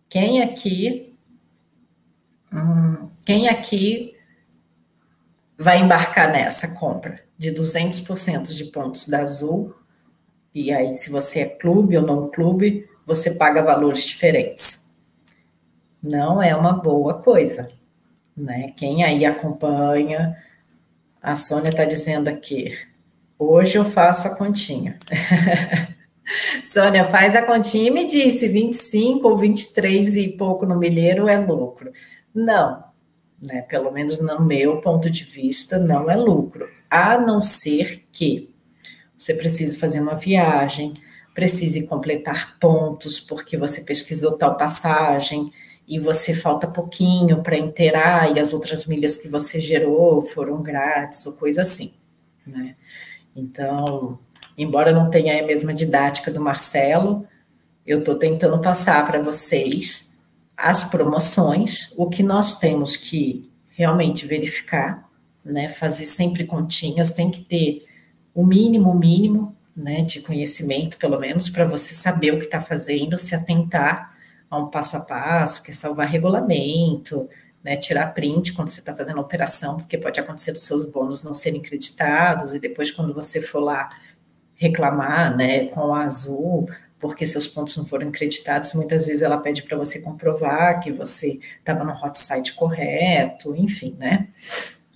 [0.09, 1.15] Quem aqui
[2.53, 4.17] hum, quem aqui
[5.59, 9.75] vai embarcar nessa compra de 200% de pontos da Azul?
[10.55, 14.91] E aí, se você é clube ou não clube, você paga valores diferentes.
[16.03, 17.69] Não é uma boa coisa,
[18.35, 18.73] né?
[18.77, 20.43] Quem aí acompanha,
[21.21, 22.73] a Sônia está dizendo aqui,
[23.39, 24.99] hoje eu faço a continha.
[26.63, 31.39] Sônia, faz a continha e me disse, 25 ou 23 e pouco no milheiro é
[31.39, 31.93] lucro.
[32.35, 32.85] Não,
[33.41, 33.63] né?
[33.63, 38.53] Pelo menos no meu ponto de vista, não é lucro, a não ser que
[39.17, 40.95] você precise fazer uma viagem,
[41.35, 45.53] precise completar pontos porque você pesquisou tal passagem
[45.87, 51.25] e você falta pouquinho para inteirar e as outras milhas que você gerou foram grátis
[51.27, 51.95] ou coisa assim,
[52.47, 52.75] né?
[53.37, 54.19] Então,
[54.57, 57.27] embora não tenha a mesma didática do Marcelo,
[57.87, 60.19] eu estou tentando passar para vocês
[60.57, 65.07] as promoções, o que nós temos que realmente verificar,
[65.45, 65.69] né?
[65.69, 67.87] Fazer sempre continhas, tem que ter
[68.35, 73.19] o mínimo, mínimo, né, de conhecimento, pelo menos, para você saber o que está fazendo,
[73.19, 74.17] se atentar
[74.51, 77.29] a um passo a passo, que é salvar regulamento,
[77.67, 81.25] né, tirar print quando você está fazendo a operação, porque pode acontecer dos seus bônus
[81.25, 83.91] não serem creditados, e depois, quando você for lá
[84.55, 89.65] reclamar, né, com a Azul, porque seus pontos não foram creditados, muitas vezes ela pede
[89.65, 94.29] para você comprovar que você estava no hot site correto, enfim, né?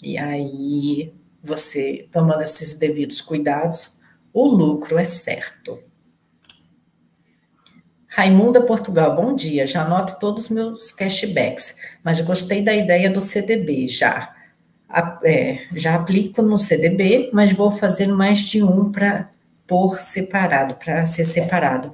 [0.00, 4.00] E aí, você tomando esses devidos cuidados,
[4.32, 5.76] o lucro é certo.
[8.12, 9.66] Raimunda Portugal, bom dia.
[9.66, 14.34] Já anoto todos os meus cashbacks, mas gostei da ideia do CDB já.
[15.24, 19.30] É, já aplico no CDB, mas vou fazer mais de um para
[19.64, 21.92] por separado, para ser separado.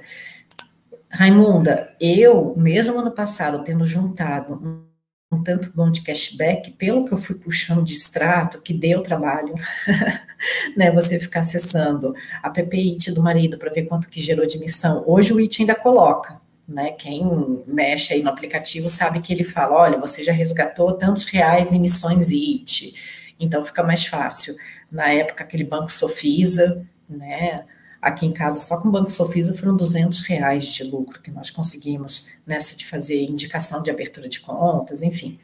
[1.11, 4.87] Raimunda, eu, mesmo ano passado, tendo juntado
[5.31, 9.55] um, tanto bom de cashback, pelo que eu fui puxando de extrato, que deu trabalho,
[10.77, 15.03] né, você ficar acessando a PPIT do marido para ver quanto que gerou de emissão.
[15.07, 17.25] Hoje o IT ainda coloca, né, quem
[17.67, 21.77] mexe aí no aplicativo sabe que ele fala, olha, você já resgatou tantos reais em
[21.77, 22.95] emissões IT,
[23.39, 24.55] então fica mais fácil.
[24.91, 27.65] Na época, aquele banco Sofisa, né?
[28.07, 31.51] Aqui em casa, só com o Banco Sofisa, foram 200 reais de lucro que nós
[31.51, 35.37] conseguimos nessa de fazer indicação de abertura de contas, enfim.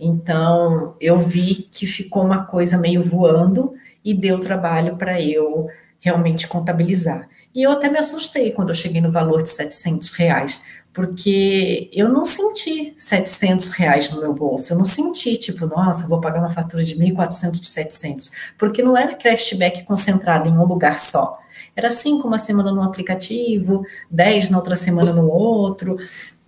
[0.00, 5.68] Então, eu vi que ficou uma coisa meio voando e deu trabalho para eu
[6.00, 7.28] realmente contabilizar.
[7.54, 12.08] E eu até me assustei quando eu cheguei no valor de 700 reais, porque eu
[12.08, 16.48] não senti 700 reais no meu bolso, eu não senti, tipo, nossa, vou pagar uma
[16.48, 21.38] fatura de 1.400 por 700, porque não era cashback concentrado em um lugar só.
[21.78, 25.96] Era cinco uma semana no aplicativo, dez na outra semana no outro,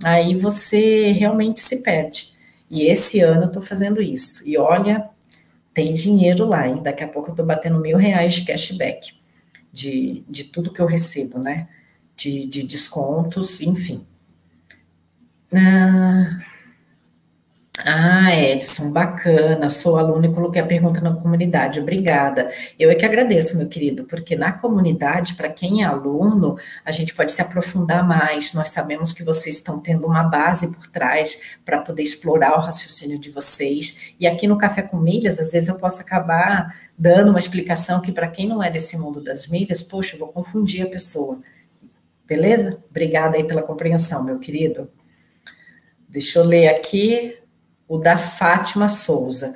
[0.02, 2.32] aí você realmente se perde.
[2.68, 4.42] E esse ano eu estou fazendo isso.
[4.48, 5.08] E olha,
[5.72, 6.82] tem dinheiro lá, hein?
[6.82, 9.14] Daqui a pouco eu estou batendo mil reais de cashback
[9.72, 11.68] de, de tudo que eu recebo, né?
[12.16, 14.04] De, de descontos, enfim.
[15.54, 16.40] Ah,
[17.86, 19.70] ah, Edson, bacana.
[19.70, 21.80] Sou aluno e coloquei a pergunta na comunidade.
[21.80, 22.52] Obrigada.
[22.78, 27.14] Eu é que agradeço, meu querido, porque na comunidade, para quem é aluno, a gente
[27.14, 28.52] pode se aprofundar mais.
[28.54, 33.18] Nós sabemos que vocês estão tendo uma base por trás para poder explorar o raciocínio
[33.18, 34.14] de vocês.
[34.18, 38.12] E aqui no Café com Milhas, às vezes eu posso acabar dando uma explicação que,
[38.12, 41.40] para quem não é desse mundo das milhas, poxa, eu vou confundir a pessoa.
[42.26, 42.82] Beleza?
[42.90, 44.90] Obrigada aí pela compreensão, meu querido.
[46.08, 47.40] Deixa eu ler aqui
[47.90, 49.52] o da Fátima Souza.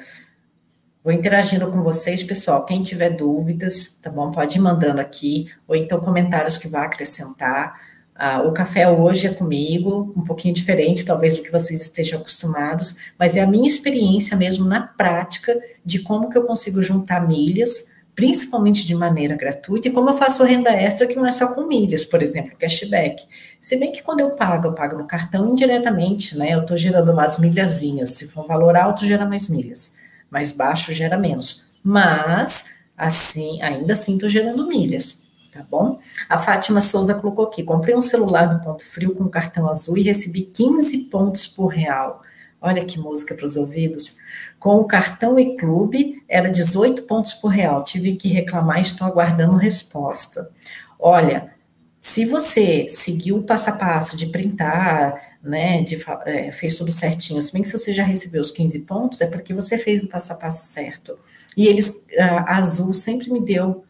[1.04, 2.64] Vou interagindo com vocês, pessoal.
[2.64, 4.32] Quem tiver dúvidas, tá bom?
[4.32, 7.80] Pode ir mandando aqui, ou então comentários que vá acrescentar.
[8.12, 12.98] Ah, o café hoje é comigo, um pouquinho diferente, talvez, do que vocês estejam acostumados,
[13.16, 17.93] mas é a minha experiência mesmo na prática de como que eu consigo juntar milhas
[18.14, 21.66] principalmente de maneira gratuita, e como eu faço renda extra, que não é só com
[21.66, 23.26] milhas, por exemplo, cashback.
[23.60, 26.54] Se bem que quando eu pago, eu pago no cartão indiretamente, né?
[26.54, 28.10] Eu estou gerando umas milhazinhas.
[28.10, 29.96] Se for um valor alto, gera mais milhas.
[30.30, 31.72] Mais baixo, gera menos.
[31.82, 35.98] Mas, assim, ainda assim estou gerando milhas, tá bom?
[36.28, 40.02] A Fátima Souza colocou aqui: comprei um celular no ponto frio com cartão azul e
[40.02, 42.22] recebi 15 pontos por real.
[42.64, 44.16] Olha que música para os ouvidos.
[44.58, 47.84] Com o cartão e clube, era 18 pontos por real.
[47.84, 50.50] Tive que reclamar e estou aguardando resposta.
[50.98, 51.52] Olha,
[52.00, 57.42] se você seguiu o passo a passo de printar, né, de, é, fez tudo certinho,
[57.42, 60.08] se bem que se você já recebeu os 15 pontos, é porque você fez o
[60.08, 61.18] passo a passo certo.
[61.54, 63.84] E eles, a Azul sempre me deu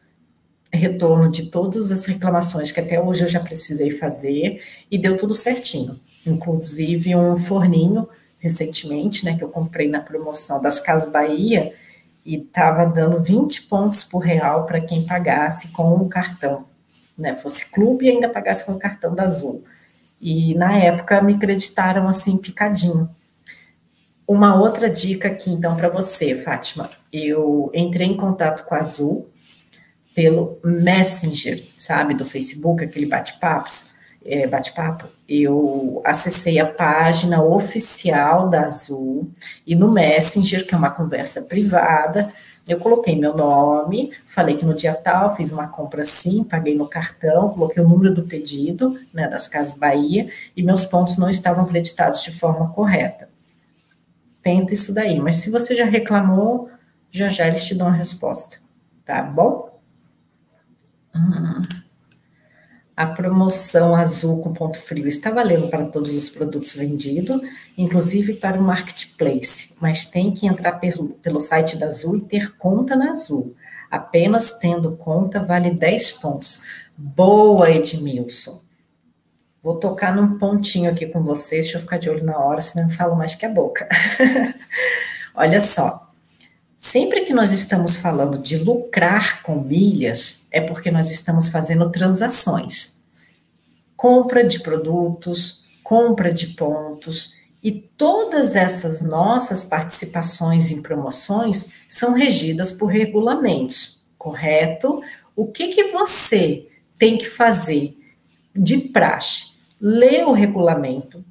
[0.72, 4.60] retorno de todas as reclamações que até hoje eu já precisei fazer
[4.90, 6.00] e deu tudo certinho.
[6.26, 8.08] Inclusive um forninho
[8.44, 11.72] recentemente, né, que eu comprei na promoção das Casas Bahia
[12.26, 16.66] e estava dando 20 pontos por real para quem pagasse com o cartão,
[17.16, 19.64] né, fosse clube e ainda pagasse com o cartão da Azul.
[20.20, 23.08] E na época me creditaram assim picadinho.
[24.28, 26.90] Uma outra dica aqui então para você, Fátima.
[27.10, 29.30] Eu entrei em contato com a Azul
[30.14, 33.93] pelo Messenger, sabe, do Facebook, aquele bate-papos,
[34.24, 35.06] é, bate-papo.
[35.28, 39.30] Eu acessei a página oficial da Azul
[39.66, 42.32] e no Messenger, que é uma conversa privada,
[42.66, 46.88] eu coloquei meu nome, falei que no dia tal fiz uma compra assim, paguei no
[46.88, 51.66] cartão, coloquei o número do pedido, né, das Casas Bahia, e meus pontos não estavam
[51.66, 53.28] creditados de forma correta.
[54.42, 56.70] Tenta isso daí, mas se você já reclamou,
[57.10, 58.58] já já eles te dão a resposta,
[59.04, 59.80] tá bom?
[61.14, 61.83] Hum.
[62.96, 67.40] A promoção azul com ponto frio está valendo para todos os produtos vendidos,
[67.76, 72.56] inclusive para o marketplace, mas tem que entrar pelo, pelo site da Azul e ter
[72.56, 73.56] conta na Azul.
[73.90, 76.62] Apenas tendo conta vale 10 pontos.
[76.96, 78.62] Boa, Edmilson.
[79.60, 82.84] Vou tocar num pontinho aqui com vocês, deixa eu ficar de olho na hora, senão
[82.84, 83.88] eu falo mais que a boca.
[85.34, 86.03] Olha só,
[86.86, 93.02] Sempre que nós estamos falando de lucrar com milhas, é porque nós estamos fazendo transações.
[93.96, 102.70] Compra de produtos, compra de pontos, e todas essas nossas participações em promoções são regidas
[102.70, 105.02] por regulamentos, correto?
[105.34, 106.68] O que, que você
[106.98, 107.96] tem que fazer
[108.54, 109.54] de praxe?
[109.80, 111.24] Ler o regulamento,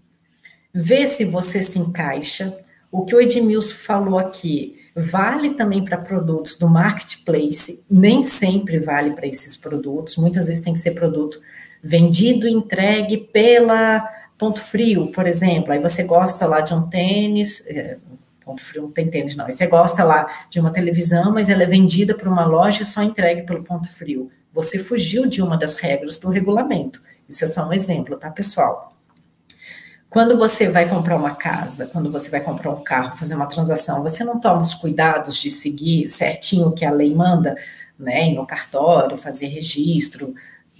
[0.73, 2.57] ver se você se encaixa.
[2.91, 9.11] O que o Edmilson falou aqui, Vale também para produtos do marketplace, nem sempre vale
[9.11, 11.41] para esses produtos, muitas vezes tem que ser produto
[11.81, 15.73] vendido e entregue pela Ponto Frio, por exemplo.
[15.73, 17.97] Aí você gosta lá de um tênis, é,
[18.43, 19.45] Ponto Frio não tem tênis, não.
[19.45, 22.85] Aí você gosta lá de uma televisão, mas ela é vendida por uma loja e
[22.85, 24.29] só entregue pelo Ponto Frio.
[24.53, 27.01] Você fugiu de uma das regras do regulamento.
[27.27, 28.92] Isso é só um exemplo, tá, pessoal?
[30.13, 34.03] Quando você vai comprar uma casa, quando você vai comprar um carro, fazer uma transação,
[34.03, 37.57] você não toma os cuidados de seguir certinho o que a lei manda,
[37.97, 38.29] né?
[38.29, 40.35] Ir no cartório, fazer registro,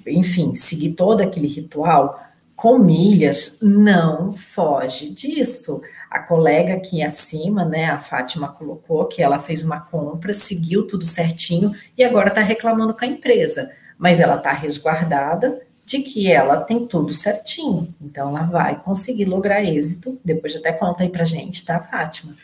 [0.06, 2.24] enfim, seguir todo aquele ritual.
[2.56, 5.82] Com milhas, não foge disso.
[6.12, 11.06] A colega aqui acima, né, a Fátima colocou que ela fez uma compra, seguiu tudo
[11.06, 13.72] certinho e agora está reclamando com a empresa.
[13.98, 15.60] Mas ela está resguardada,
[15.94, 17.94] de que ela tem tudo certinho.
[18.02, 20.20] Então, ela vai conseguir lograr êxito.
[20.26, 22.36] Depois até conta aí pra gente, tá, Fátima?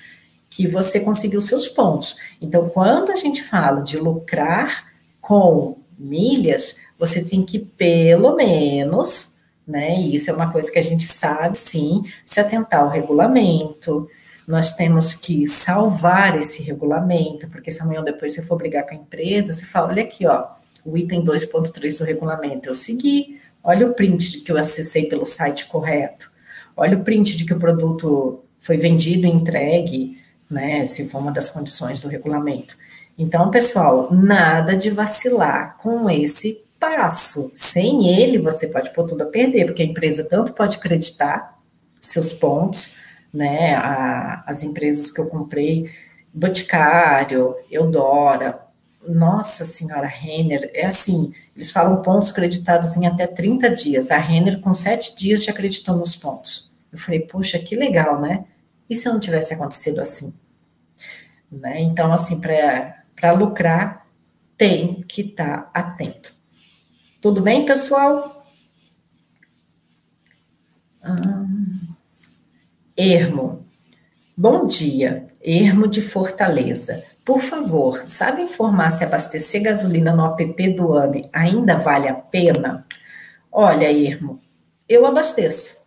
[0.50, 2.16] Que você conseguiu seus pontos.
[2.40, 10.00] Então, quando a gente fala de lucrar com milhas, você tem que, pelo menos, né?
[10.00, 14.08] E isso é uma coisa que a gente sabe, sim, se atentar ao regulamento.
[14.48, 18.98] Nós temos que salvar esse regulamento, porque se amanhã depois você for brigar com a
[18.98, 22.70] empresa, você fala: olha aqui, ó o item 2.3 do regulamento.
[22.70, 26.32] Eu segui, olha o print de que eu acessei pelo site correto,
[26.76, 30.18] olha o print de que o produto foi vendido e entregue,
[30.50, 32.78] né, se for uma das condições do regulamento.
[33.18, 37.52] Então, pessoal, nada de vacilar com esse passo.
[37.54, 41.60] Sem ele, você pode pôr tudo a perder, porque a empresa tanto pode acreditar
[42.00, 42.98] seus pontos,
[43.34, 45.92] né, a, as empresas que eu comprei,
[46.34, 48.69] Boticário, Eudora,
[49.10, 54.12] nossa senhora, Renner, é assim, eles falam pontos creditados em até 30 dias.
[54.12, 56.72] A Renner, com sete dias, já acreditou nos pontos.
[56.92, 58.46] Eu falei, poxa, que legal, né?
[58.90, 60.34] E se não tivesse acontecido assim?
[61.52, 61.82] Né?
[61.82, 64.06] Então, assim, para lucrar,
[64.56, 66.36] tem que estar tá atento.
[67.22, 68.46] Tudo bem, pessoal?
[71.04, 71.96] Hum,
[72.96, 73.66] Ermo.
[74.38, 77.04] Bom dia, Ermo de Fortaleza.
[77.30, 82.88] Por favor, sabe informar se abastecer gasolina no app do AME ainda vale a pena?
[83.52, 84.40] Olha, Irmo,
[84.90, 85.86] eu abasteço.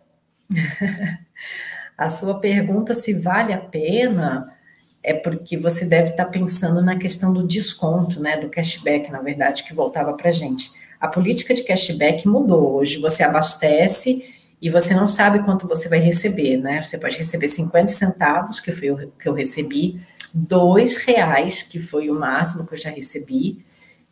[1.97, 4.55] a sua pergunta se vale a pena
[5.03, 9.65] é porque você deve estar pensando na questão do desconto, né, do cashback, na verdade,
[9.65, 10.71] que voltava para gente.
[10.97, 12.75] A política de cashback mudou.
[12.75, 14.23] Hoje você abastece
[14.63, 16.81] e você não sabe quanto você vai receber, né?
[16.81, 19.99] Você pode receber 50 centavos, que foi o que eu recebi,
[20.33, 23.65] dois reais, que foi o máximo que eu já recebi,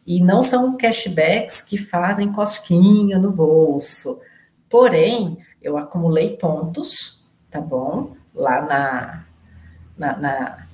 [0.06, 4.20] e não são cashbacks que fazem cosquinha no bolso.
[4.70, 8.14] Porém, eu acumulei pontos, tá bom?
[8.36, 9.26] Lá na,
[9.97, 10.68] na, na,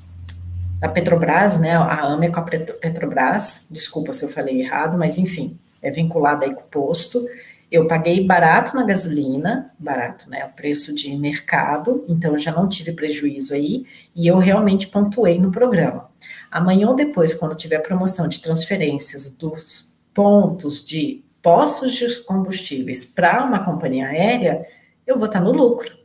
[0.82, 1.76] na Petrobras, né?
[1.76, 6.46] A AME é com a Petrobras, desculpa se eu falei errado, mas enfim, é vinculada
[6.48, 7.24] aí com o posto.
[7.70, 10.46] Eu paguei barato na gasolina, barato, né?
[10.46, 15.52] O preço de mercado, então já não tive prejuízo aí, e eu realmente pontuei no
[15.52, 16.10] programa.
[16.50, 23.44] Amanhã ou depois, quando tiver promoção de transferências dos pontos de postos de combustíveis para
[23.44, 24.66] uma companhia aérea,
[25.06, 25.96] eu vou estar no lucro.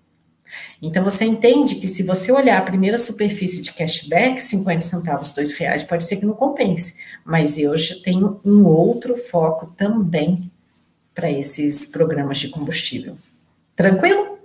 [0.81, 5.55] Então você entende que se você olhar a primeira superfície de cashback, 50 centavos, dois
[5.55, 6.97] reais, pode ser que não compense.
[7.25, 10.52] Mas eu já tenho um outro foco também
[11.15, 13.17] para esses programas de combustível.
[13.77, 14.39] Tranquilo?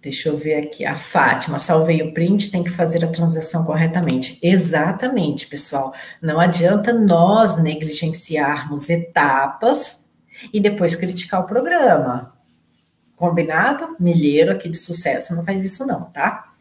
[0.00, 0.84] Deixa eu ver aqui.
[0.84, 4.36] A Fátima, salvei o print, tem que fazer a transação corretamente.
[4.42, 5.94] Exatamente, pessoal.
[6.20, 10.10] Não adianta nós negligenciarmos etapas
[10.52, 12.32] e depois criticar o programa.
[13.14, 13.96] Combinado?
[14.00, 16.52] Milheiro aqui de sucesso não faz isso não, tá?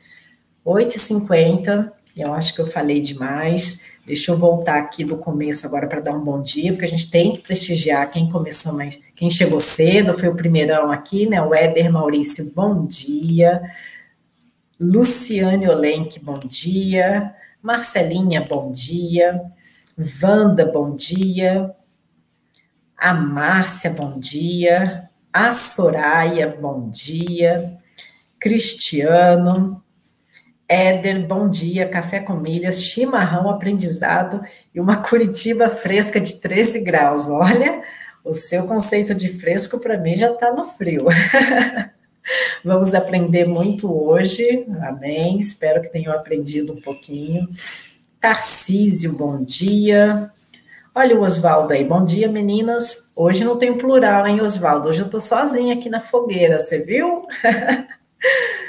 [0.63, 3.85] 8h50, eu acho que eu falei demais.
[4.05, 7.09] Deixa eu voltar aqui do começo agora para dar um bom dia, porque a gente
[7.09, 11.41] tem que prestigiar quem começou mais, quem chegou cedo, foi o primeirão aqui, né?
[11.41, 13.61] O Éder Maurício, bom dia.
[14.79, 17.33] Luciane Olenque, bom dia.
[17.61, 19.39] Marcelinha, bom dia.
[20.21, 21.75] Wanda, bom dia.
[22.97, 25.07] A Márcia, bom dia.
[25.31, 27.77] A Soraya, bom dia.
[28.39, 29.83] Cristiano,
[30.71, 34.41] Éder, bom dia, café com milhas, chimarrão, aprendizado
[34.73, 37.27] e uma Curitiba fresca de 13 graus.
[37.27, 37.81] Olha,
[38.23, 41.07] o seu conceito de fresco para mim já está no frio.
[42.63, 45.37] Vamos aprender muito hoje, amém?
[45.39, 47.49] Espero que tenham aprendido um pouquinho.
[48.21, 50.31] Tarcísio, bom dia.
[50.95, 53.11] Olha o Oswaldo aí, bom dia meninas.
[53.17, 54.87] Hoje não tem plural, hein, Oswaldo?
[54.87, 57.23] Hoje eu estou sozinha aqui na fogueira, você viu?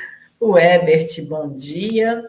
[0.45, 2.29] O Ebert, bom dia.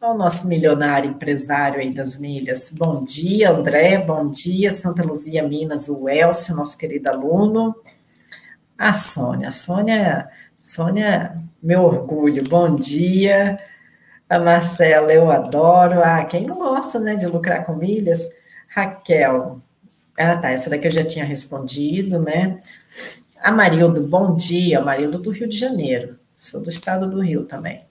[0.00, 2.70] O nosso milionário empresário aí das milhas.
[2.70, 4.70] Bom dia, André, bom dia.
[4.70, 7.76] Santa Luzia, Minas, o Elcio, nosso querido aluno.
[8.78, 10.26] A Sônia, Sônia,
[10.58, 13.60] Sônia, meu orgulho, bom dia.
[14.26, 16.00] A Marcela, eu adoro.
[16.02, 18.26] Ah, quem não gosta, né, de lucrar com milhas?
[18.68, 19.60] Raquel.
[20.18, 22.58] Ah, tá, essa daqui eu já tinha respondido, né?
[23.38, 24.80] A Marildo, bom dia.
[24.80, 26.18] Marildo do Rio de Janeiro.
[26.38, 27.84] Sou do estado do Rio também.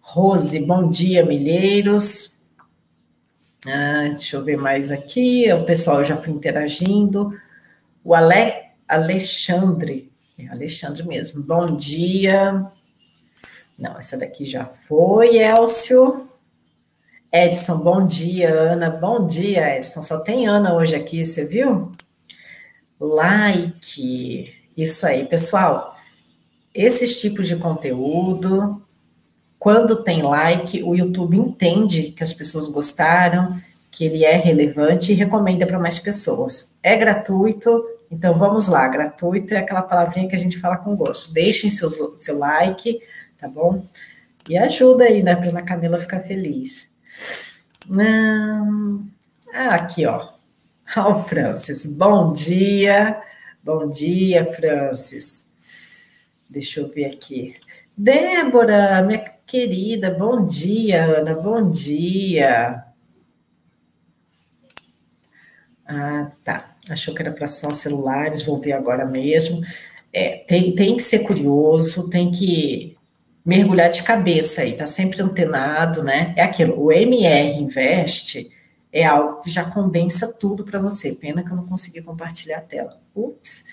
[0.00, 2.40] Rose, bom dia, milheiros.
[3.66, 5.52] Ah, deixa eu ver mais aqui.
[5.52, 7.36] O pessoal já foi interagindo.
[8.04, 8.52] O Ale,
[8.86, 11.42] Alexandre, é Alexandre mesmo.
[11.42, 12.70] Bom dia.
[13.76, 16.28] Não, essa daqui já foi, Elcio.
[17.32, 18.90] Edson, bom dia, Ana.
[18.90, 20.02] Bom dia, Edson.
[20.02, 21.90] Só tem Ana hoje aqui, você viu?
[23.00, 24.54] Like.
[24.76, 25.96] Isso aí, pessoal
[26.74, 28.82] esses tipos de conteúdo,
[29.58, 33.60] quando tem like, o YouTube entende que as pessoas gostaram,
[33.90, 36.78] que ele é relevante e recomenda para mais pessoas.
[36.82, 41.32] É gratuito, então vamos lá, gratuito é aquela palavrinha que a gente fala com gosto.
[41.32, 43.00] Deixem seus, seu like,
[43.38, 43.86] tá bom?
[44.48, 46.96] E ajuda aí, né, para a Camila ficar feliz.
[49.54, 50.30] Ah, aqui, ó.
[50.96, 53.20] Ó, oh, Francis, bom dia.
[53.62, 55.51] Bom dia, Francis.
[56.52, 57.54] Deixa eu ver aqui.
[57.96, 62.84] Débora, minha querida, bom dia, Ana, bom dia.
[65.86, 66.76] Ah, tá.
[66.90, 69.62] Achou que era para só celulares, vou ver agora mesmo.
[70.12, 72.98] É, tem, tem que ser curioso, tem que
[73.42, 76.34] mergulhar de cabeça aí, tá sempre antenado, né?
[76.36, 78.50] É aquilo, o MR Invest
[78.92, 81.14] é algo que já condensa tudo para você.
[81.14, 83.00] Pena que eu não consegui compartilhar a tela.
[83.14, 83.64] Ups.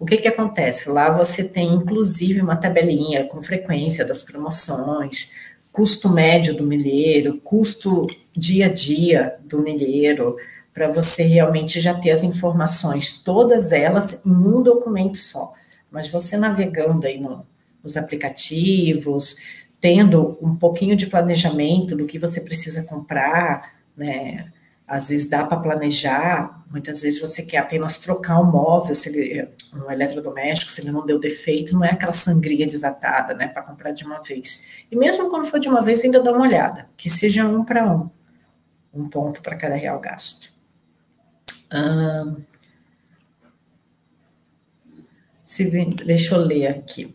[0.00, 0.88] O que, que acontece?
[0.88, 5.34] Lá você tem, inclusive, uma tabelinha com frequência das promoções,
[5.70, 10.36] custo médio do milheiro, custo dia a dia do milheiro,
[10.72, 15.52] para você realmente já ter as informações, todas elas em um documento só.
[15.90, 17.46] Mas você navegando aí no,
[17.84, 19.36] nos aplicativos,
[19.82, 24.50] tendo um pouquinho de planejamento do que você precisa comprar, né?
[24.90, 29.48] às vezes dá para planejar, muitas vezes você quer apenas trocar um móvel, se ele,
[29.72, 33.92] um eletrodoméstico, se ele não deu defeito, não é aquela sangria desatada, né, para comprar
[33.92, 34.66] de uma vez.
[34.90, 37.86] E mesmo quando for de uma vez, ainda dá uma olhada, que seja um para
[37.86, 38.10] um,
[38.92, 40.52] um ponto para cada real gasto.
[45.44, 47.14] Se vem, deixa eu ler aqui.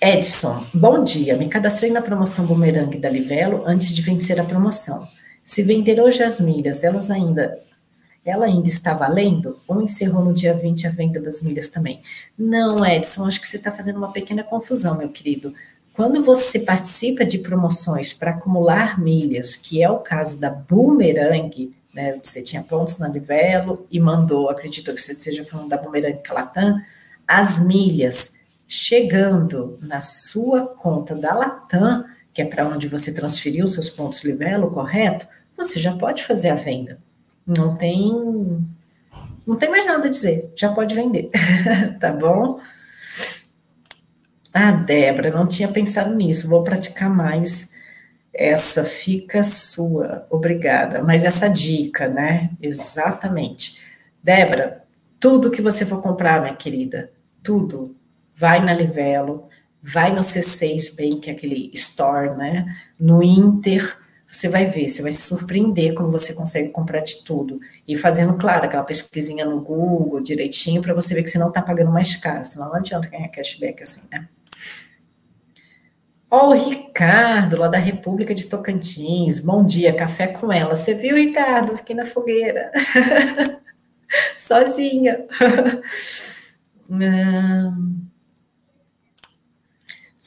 [0.00, 1.36] Edson, bom dia.
[1.36, 5.08] Me cadastrei na promoção Bumerangue da Livelo antes de vencer a promoção.
[5.42, 7.58] Se vender hoje as milhas, elas ainda
[8.24, 9.58] ela ainda está valendo?
[9.66, 12.02] Ou encerrou no dia 20 a venda das milhas também?
[12.38, 15.54] Não, Edson, acho que você está fazendo uma pequena confusão, meu querido.
[15.94, 22.18] Quando você participa de promoções para acumular milhas, que é o caso da Boomerang, né,
[22.22, 26.80] você tinha pontos na Livelo e mandou, acredito que você esteja falando da Boomerang Calatam,
[27.26, 33.90] as milhas chegando na sua conta da Latam, que é para onde você transferiu seus
[33.90, 35.26] pontos Livelo, correto?
[35.56, 36.98] Você já pode fazer a venda.
[37.46, 38.66] Não tem
[39.46, 41.28] não tem mais nada a dizer, já pode vender,
[41.98, 42.60] tá bom?
[44.52, 47.72] Ah, Débora, não tinha pensado nisso, vou praticar mais.
[48.32, 51.02] Essa fica sua, obrigada.
[51.02, 52.50] Mas essa dica, né?
[52.60, 53.80] Exatamente.
[54.22, 54.84] Débora,
[55.18, 57.10] tudo que você for comprar, minha querida,
[57.42, 57.96] tudo,
[58.34, 59.48] vai na Livelo,
[59.82, 62.76] vai no C6 Bank, aquele store, né?
[62.98, 67.60] No Inter, você vai ver, você vai se surpreender como você consegue comprar de tudo.
[67.86, 71.60] E fazendo, claro, aquela pesquisinha no Google direitinho para você ver que você não está
[71.60, 74.28] pagando mais caro, senão não adianta ganhar cashback assim, né?
[76.30, 79.40] Ó, oh, o Ricardo, lá da República de Tocantins.
[79.40, 80.76] Bom dia, café com ela.
[80.76, 81.76] Você viu, Ricardo?
[81.76, 82.70] Fiquei na fogueira.
[84.38, 85.26] Sozinha.
[86.88, 88.09] hum...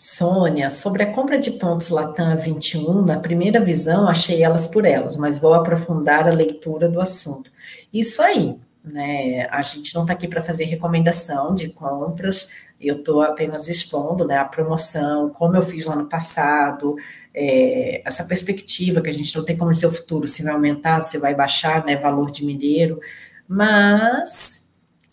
[0.05, 5.15] Sônia, sobre a compra de pontos Latam 21, na primeira visão achei elas por elas,
[5.15, 7.49] mas vou aprofundar a leitura do assunto.
[7.93, 9.47] Isso aí, né?
[9.49, 12.51] A gente não está aqui para fazer recomendação de compras,
[12.81, 16.97] eu estou apenas expondo né, a promoção, como eu fiz lá no passado,
[17.33, 20.99] é, essa perspectiva que a gente não tem como dizer o futuro, se vai aumentar,
[20.99, 22.99] se vai baixar, né, valor de mineiro,
[23.47, 24.62] mas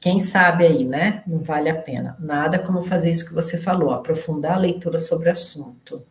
[0.00, 1.22] quem sabe aí, né?
[1.26, 2.16] Não vale a pena.
[2.18, 6.02] Nada como fazer isso que você falou, aprofundar a leitura sobre o assunto.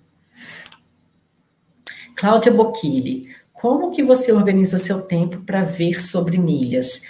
[2.16, 7.08] Cláudia Bocchili, como que você organiza seu tempo para ver sobre milhas?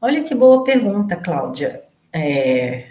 [0.00, 1.82] Olha que boa pergunta, Cláudia.
[2.12, 2.88] É,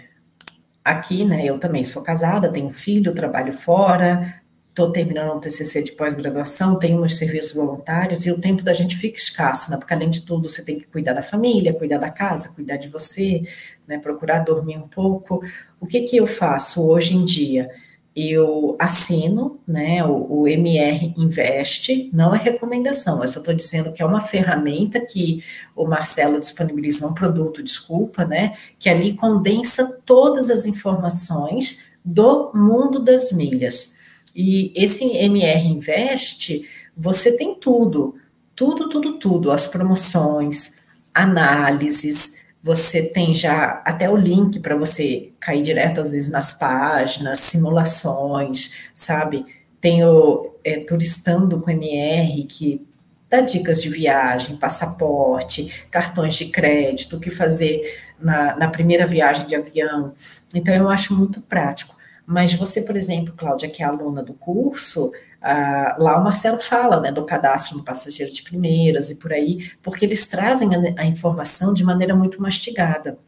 [0.84, 4.41] aqui, né, eu também sou casada, tenho filho, trabalho fora,
[4.72, 8.96] estou terminando um TCC de pós-graduação, tenho meus serviços voluntários e o tempo da gente
[8.96, 9.76] fica escasso, né?
[9.76, 12.88] Porque além de tudo, você tem que cuidar da família, cuidar da casa, cuidar de
[12.88, 13.42] você,
[13.86, 13.98] né?
[13.98, 15.42] Procurar dormir um pouco.
[15.78, 17.68] O que que eu faço hoje em dia?
[18.16, 20.02] Eu assino, né?
[20.06, 25.04] O, o MR Invest, não é recomendação, eu só estou dizendo que é uma ferramenta
[25.04, 25.44] que
[25.76, 28.56] o Marcelo disponibiliza um produto, desculpa, né?
[28.78, 34.00] Que ali condensa todas as informações do mundo das milhas.
[34.34, 38.16] E esse MR Invest, você tem tudo,
[38.54, 40.76] tudo, tudo, tudo, as promoções,
[41.14, 47.40] análises, você tem já até o link para você cair direto, às vezes, nas páginas,
[47.40, 49.44] simulações, sabe?
[49.80, 52.86] Tem o é, Turistando com MR, que
[53.28, 59.46] dá dicas de viagem, passaporte, cartões de crédito, o que fazer na, na primeira viagem
[59.46, 60.14] de avião.
[60.54, 61.96] Então, eu acho muito prático.
[62.26, 67.00] Mas você, por exemplo, Cláudia, que é aluna do curso, ah, lá o Marcelo fala
[67.00, 71.04] né, do cadastro no passageiro de primeiras e por aí, porque eles trazem a, a
[71.04, 73.18] informação de maneira muito mastigada.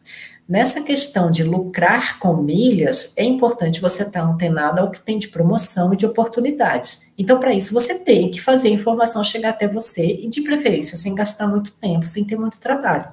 [0.46, 5.28] Nessa questão de lucrar com milhas, é importante você estar antenado ao que tem de
[5.28, 7.12] promoção e de oportunidades.
[7.16, 10.98] Então, para isso, você tem que fazer a informação chegar até você e, de preferência,
[10.98, 13.08] sem gastar muito tempo, sem ter muito trabalho,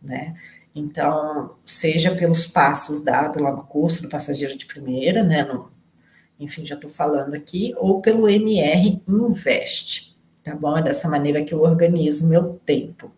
[0.00, 0.34] né?
[0.78, 5.42] Então, seja pelos passos dados lá no curso do passageiro de primeira, né?
[5.42, 5.70] No,
[6.38, 10.14] enfim, já estou falando aqui, ou pelo MR Invest,
[10.44, 10.76] tá bom?
[10.76, 13.10] É dessa maneira que eu organizo meu tempo.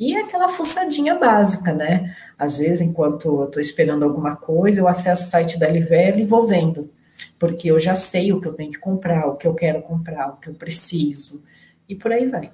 [0.00, 2.16] E é aquela fuçadinha básica, né?
[2.36, 6.26] Às vezes, enquanto eu estou esperando alguma coisa, eu acesso o site da Livelo e
[6.26, 6.90] vou vendo,
[7.38, 10.30] porque eu já sei o que eu tenho que comprar, o que eu quero comprar,
[10.30, 11.44] o que eu preciso,
[11.88, 12.50] e por aí vai.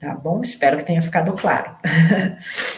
[0.00, 0.40] Tá bom?
[0.42, 1.76] Espero que tenha ficado claro.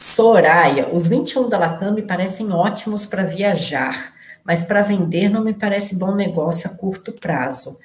[0.00, 5.52] Soraya, os 21 da Latam me parecem ótimos para viajar, mas para vender não me
[5.52, 7.80] parece bom negócio a curto prazo.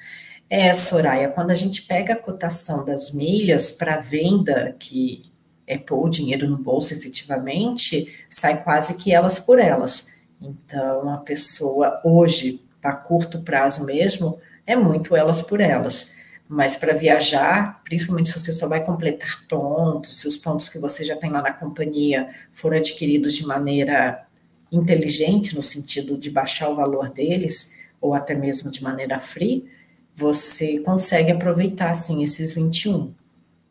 [0.48, 5.24] É, Soraya, quando a gente pega a cotação das milhas para venda, que
[5.66, 10.22] é pôr o dinheiro no bolso efetivamente, sai quase que elas por elas.
[10.40, 16.13] Então, a pessoa hoje, para curto prazo mesmo, é muito elas por elas.
[16.48, 21.02] Mas para viajar, principalmente se você só vai completar pontos, se os pontos que você
[21.04, 24.26] já tem lá na companhia foram adquiridos de maneira
[24.70, 29.66] inteligente, no sentido de baixar o valor deles, ou até mesmo de maneira free,
[30.14, 33.14] você consegue aproveitar, sim, esses 21,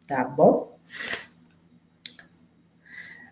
[0.07, 0.78] tá bom?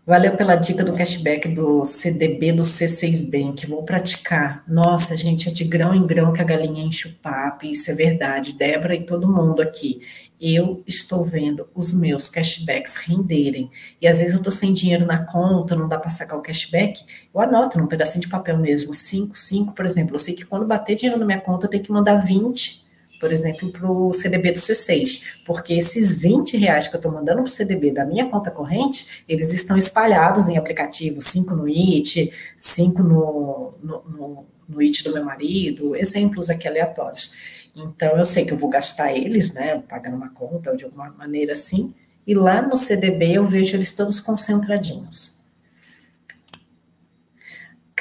[0.04, 3.68] Valeu pela dica do cashback do CDB do C6 Bank.
[3.68, 4.64] Vou praticar.
[4.68, 7.68] Nossa, gente, é de grão em grão que a galinha enche o papo.
[7.68, 8.54] Isso é verdade.
[8.54, 10.02] Débora e todo mundo aqui.
[10.41, 13.70] Eu estou vendo os meus cashbacks renderem.
[14.02, 17.04] E às vezes eu estou sem dinheiro na conta, não dá para sacar o cashback.
[17.32, 18.95] Eu anoto num pedacinho de papel mesmo.
[18.95, 20.16] 5, 5, por exemplo.
[20.16, 22.89] Eu sei que quando bater dinheiro na minha conta, eu tenho que mandar 20
[23.22, 27.38] por exemplo, para o CDB do C6, porque esses 20 reais que eu estou mandando
[27.38, 32.34] para o CDB da minha conta corrente, eles estão espalhados em aplicativos, 5 no IT,
[32.57, 37.34] 5 no, no, no, no IT do meu marido, exemplos aqui aleatórios.
[37.76, 41.11] Então, eu sei que eu vou gastar eles, né, pagando uma conta ou de alguma
[41.11, 41.93] maneira assim,
[42.26, 45.40] e lá no CDB eu vejo eles todos concentradinhos.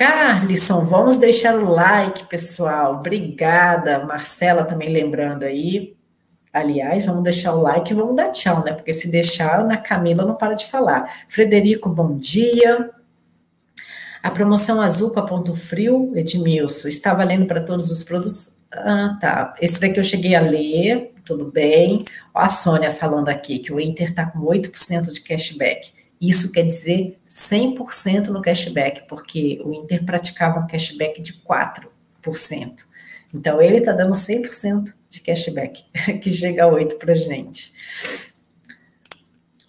[0.00, 2.94] Carlisson, vamos deixar o like, pessoal.
[2.94, 4.02] Obrigada.
[4.06, 5.94] Marcela também lembrando aí.
[6.50, 8.72] Aliás, vamos deixar o like e vamos dar tchau, né?
[8.72, 11.26] Porque se deixar, na Camila não para de falar.
[11.28, 12.88] Frederico, bom dia.
[14.22, 18.54] A promoção azul com a ponto frio, Edmilson, está valendo para todos os produtos?
[18.72, 19.54] Ah, tá.
[19.60, 22.06] Esse daqui eu cheguei a ler, tudo bem.
[22.34, 25.92] A Sônia falando aqui que o Inter está com 8% de cashback.
[26.20, 31.86] Isso quer dizer 100% no cashback, porque o Inter praticava um cashback de 4%.
[33.32, 35.84] Então, ele está dando 100% de cashback,
[36.20, 37.72] que chega a 8% para gente.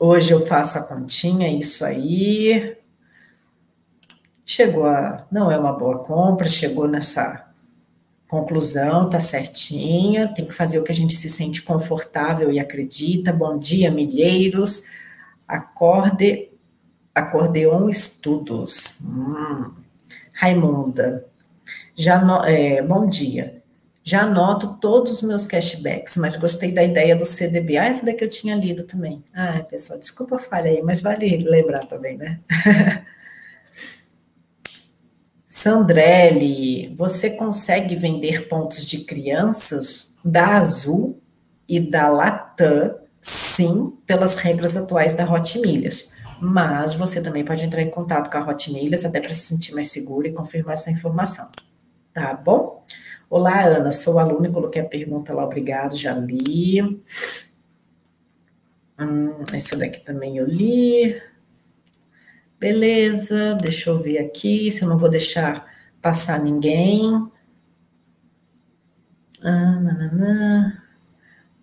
[0.03, 2.75] Hoje eu faço a continha, isso aí.
[4.43, 5.27] Chegou a.
[5.31, 7.47] Não é uma boa compra, chegou nessa
[8.27, 10.27] conclusão, tá certinha.
[10.33, 13.31] Tem que fazer o que a gente se sente confortável e acredita.
[13.31, 14.85] Bom dia, milheiros.
[15.51, 16.49] Acorde,
[17.13, 19.01] acordeon estudos.
[19.03, 19.73] Hum.
[20.31, 21.25] Raimunda,
[21.93, 23.61] já no, é, bom dia.
[24.01, 27.77] Já anoto todos os meus cashbacks, mas gostei da ideia do CDB.
[27.77, 29.21] Ah, essa daqui eu tinha lido também.
[29.33, 32.39] Ah, pessoal, desculpa a falha aí, mas vale lembrar também, né?
[35.45, 41.21] Sandrelli, você consegue vender pontos de crianças da Azul
[41.67, 43.00] e da Latam
[43.61, 46.13] sim, pelas regras atuais da Hot Milhas.
[46.41, 49.73] Mas você também pode entrar em contato com a Hot Milhas até para se sentir
[49.73, 51.49] mais seguro e confirmar essa informação.
[52.13, 52.83] Tá bom?
[53.29, 56.81] Olá, Ana, sou aluna e coloquei a pergunta lá, obrigado, já li.
[58.99, 61.21] Hum, essa daqui também eu li.
[62.59, 65.65] Beleza, deixa eu ver aqui, se eu não vou deixar
[66.01, 67.31] passar ninguém.
[69.43, 70.83] Ah, nananã.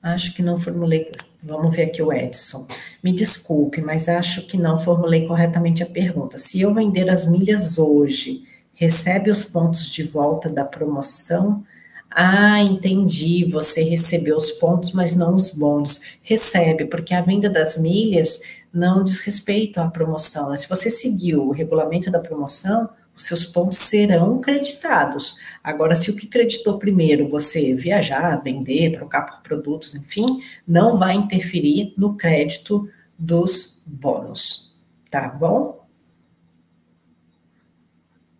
[0.03, 1.11] Acho que não formulei.
[1.43, 2.66] Vamos ver aqui o Edson.
[3.03, 6.36] Me desculpe, mas acho que não formulei corretamente a pergunta.
[6.36, 8.43] Se eu vender as milhas hoje,
[8.74, 11.64] recebe os pontos de volta da promoção?
[12.11, 13.45] Ah, entendi.
[13.45, 16.03] Você recebeu os pontos, mas não os bônus.
[16.22, 18.41] Recebe, porque a venda das milhas
[18.72, 20.55] não diz respeito à promoção.
[20.57, 22.89] Se você seguiu o regulamento da promoção,
[23.19, 25.39] os seus pontos serão creditados.
[25.62, 30.25] Agora, se o que creditou primeiro você viajar, vender, trocar por produtos, enfim,
[30.66, 32.89] não vai interferir no crédito
[33.19, 34.77] dos bônus,
[35.11, 35.85] tá bom?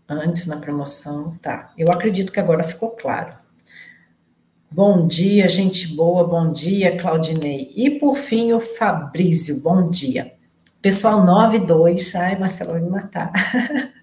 [0.09, 1.73] Antes na promoção, tá.
[1.77, 3.37] Eu acredito que agora ficou claro.
[4.71, 7.73] Bom dia, gente boa, bom dia, Claudinei.
[7.75, 10.35] E por fim, o Fabrício, bom dia.
[10.81, 13.33] Pessoal 92, ai, Marcelo vai me matar.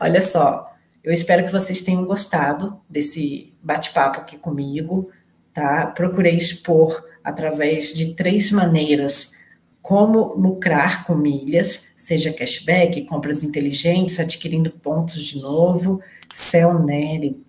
[0.00, 0.72] Olha só,
[1.02, 5.10] eu espero que vocês tenham gostado desse bate-papo aqui comigo,
[5.52, 5.86] tá?
[5.86, 9.38] Procurei expor através de três maneiras
[9.82, 16.00] como lucrar com milhas, seja cashback, compras inteligentes, adquirindo pontos de novo.
[16.32, 17.42] Cel Nery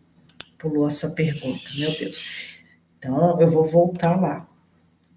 [0.58, 2.24] pulou a sua pergunta, meu Deus.
[2.97, 4.47] Então, eu vou voltar lá.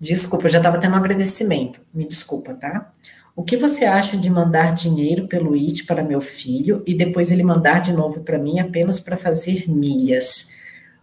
[0.00, 1.80] Desculpa, eu já estava tendo um agradecimento.
[1.94, 2.92] Me desculpa, tá?
[3.34, 7.42] O que você acha de mandar dinheiro pelo IT para meu filho e depois ele
[7.42, 10.58] mandar de novo para mim apenas para fazer milhas?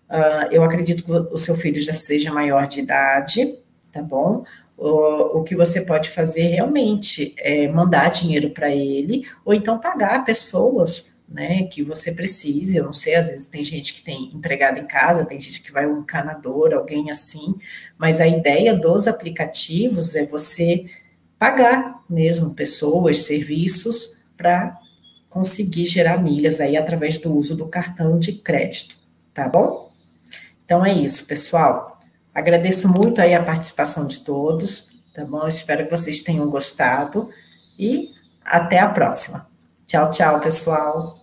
[0.08, 3.58] Uh, eu acredito que o seu filho já seja maior de idade,
[3.92, 4.44] tá bom?
[4.78, 10.24] O, o que você pode fazer realmente é mandar dinheiro para ele ou então pagar
[10.24, 14.80] pessoas né, que você precise, eu não sei, às vezes tem gente que tem empregado
[14.80, 17.56] em casa, tem gente que vai um encanador, alguém assim,
[17.98, 20.86] mas a ideia dos aplicativos é você
[21.40, 24.78] pagar mesmo pessoas, serviços, para
[25.30, 28.96] conseguir gerar milhas aí através do uso do cartão de crédito,
[29.34, 29.92] tá bom?
[30.66, 32.00] Então é isso, pessoal.
[32.34, 35.48] Agradeço muito aí a participação de todos, tá bom?
[35.48, 37.30] Espero que vocês tenham gostado
[37.78, 38.10] e
[38.44, 39.48] até a próxima.
[39.86, 41.19] Tchau, tchau, pessoal.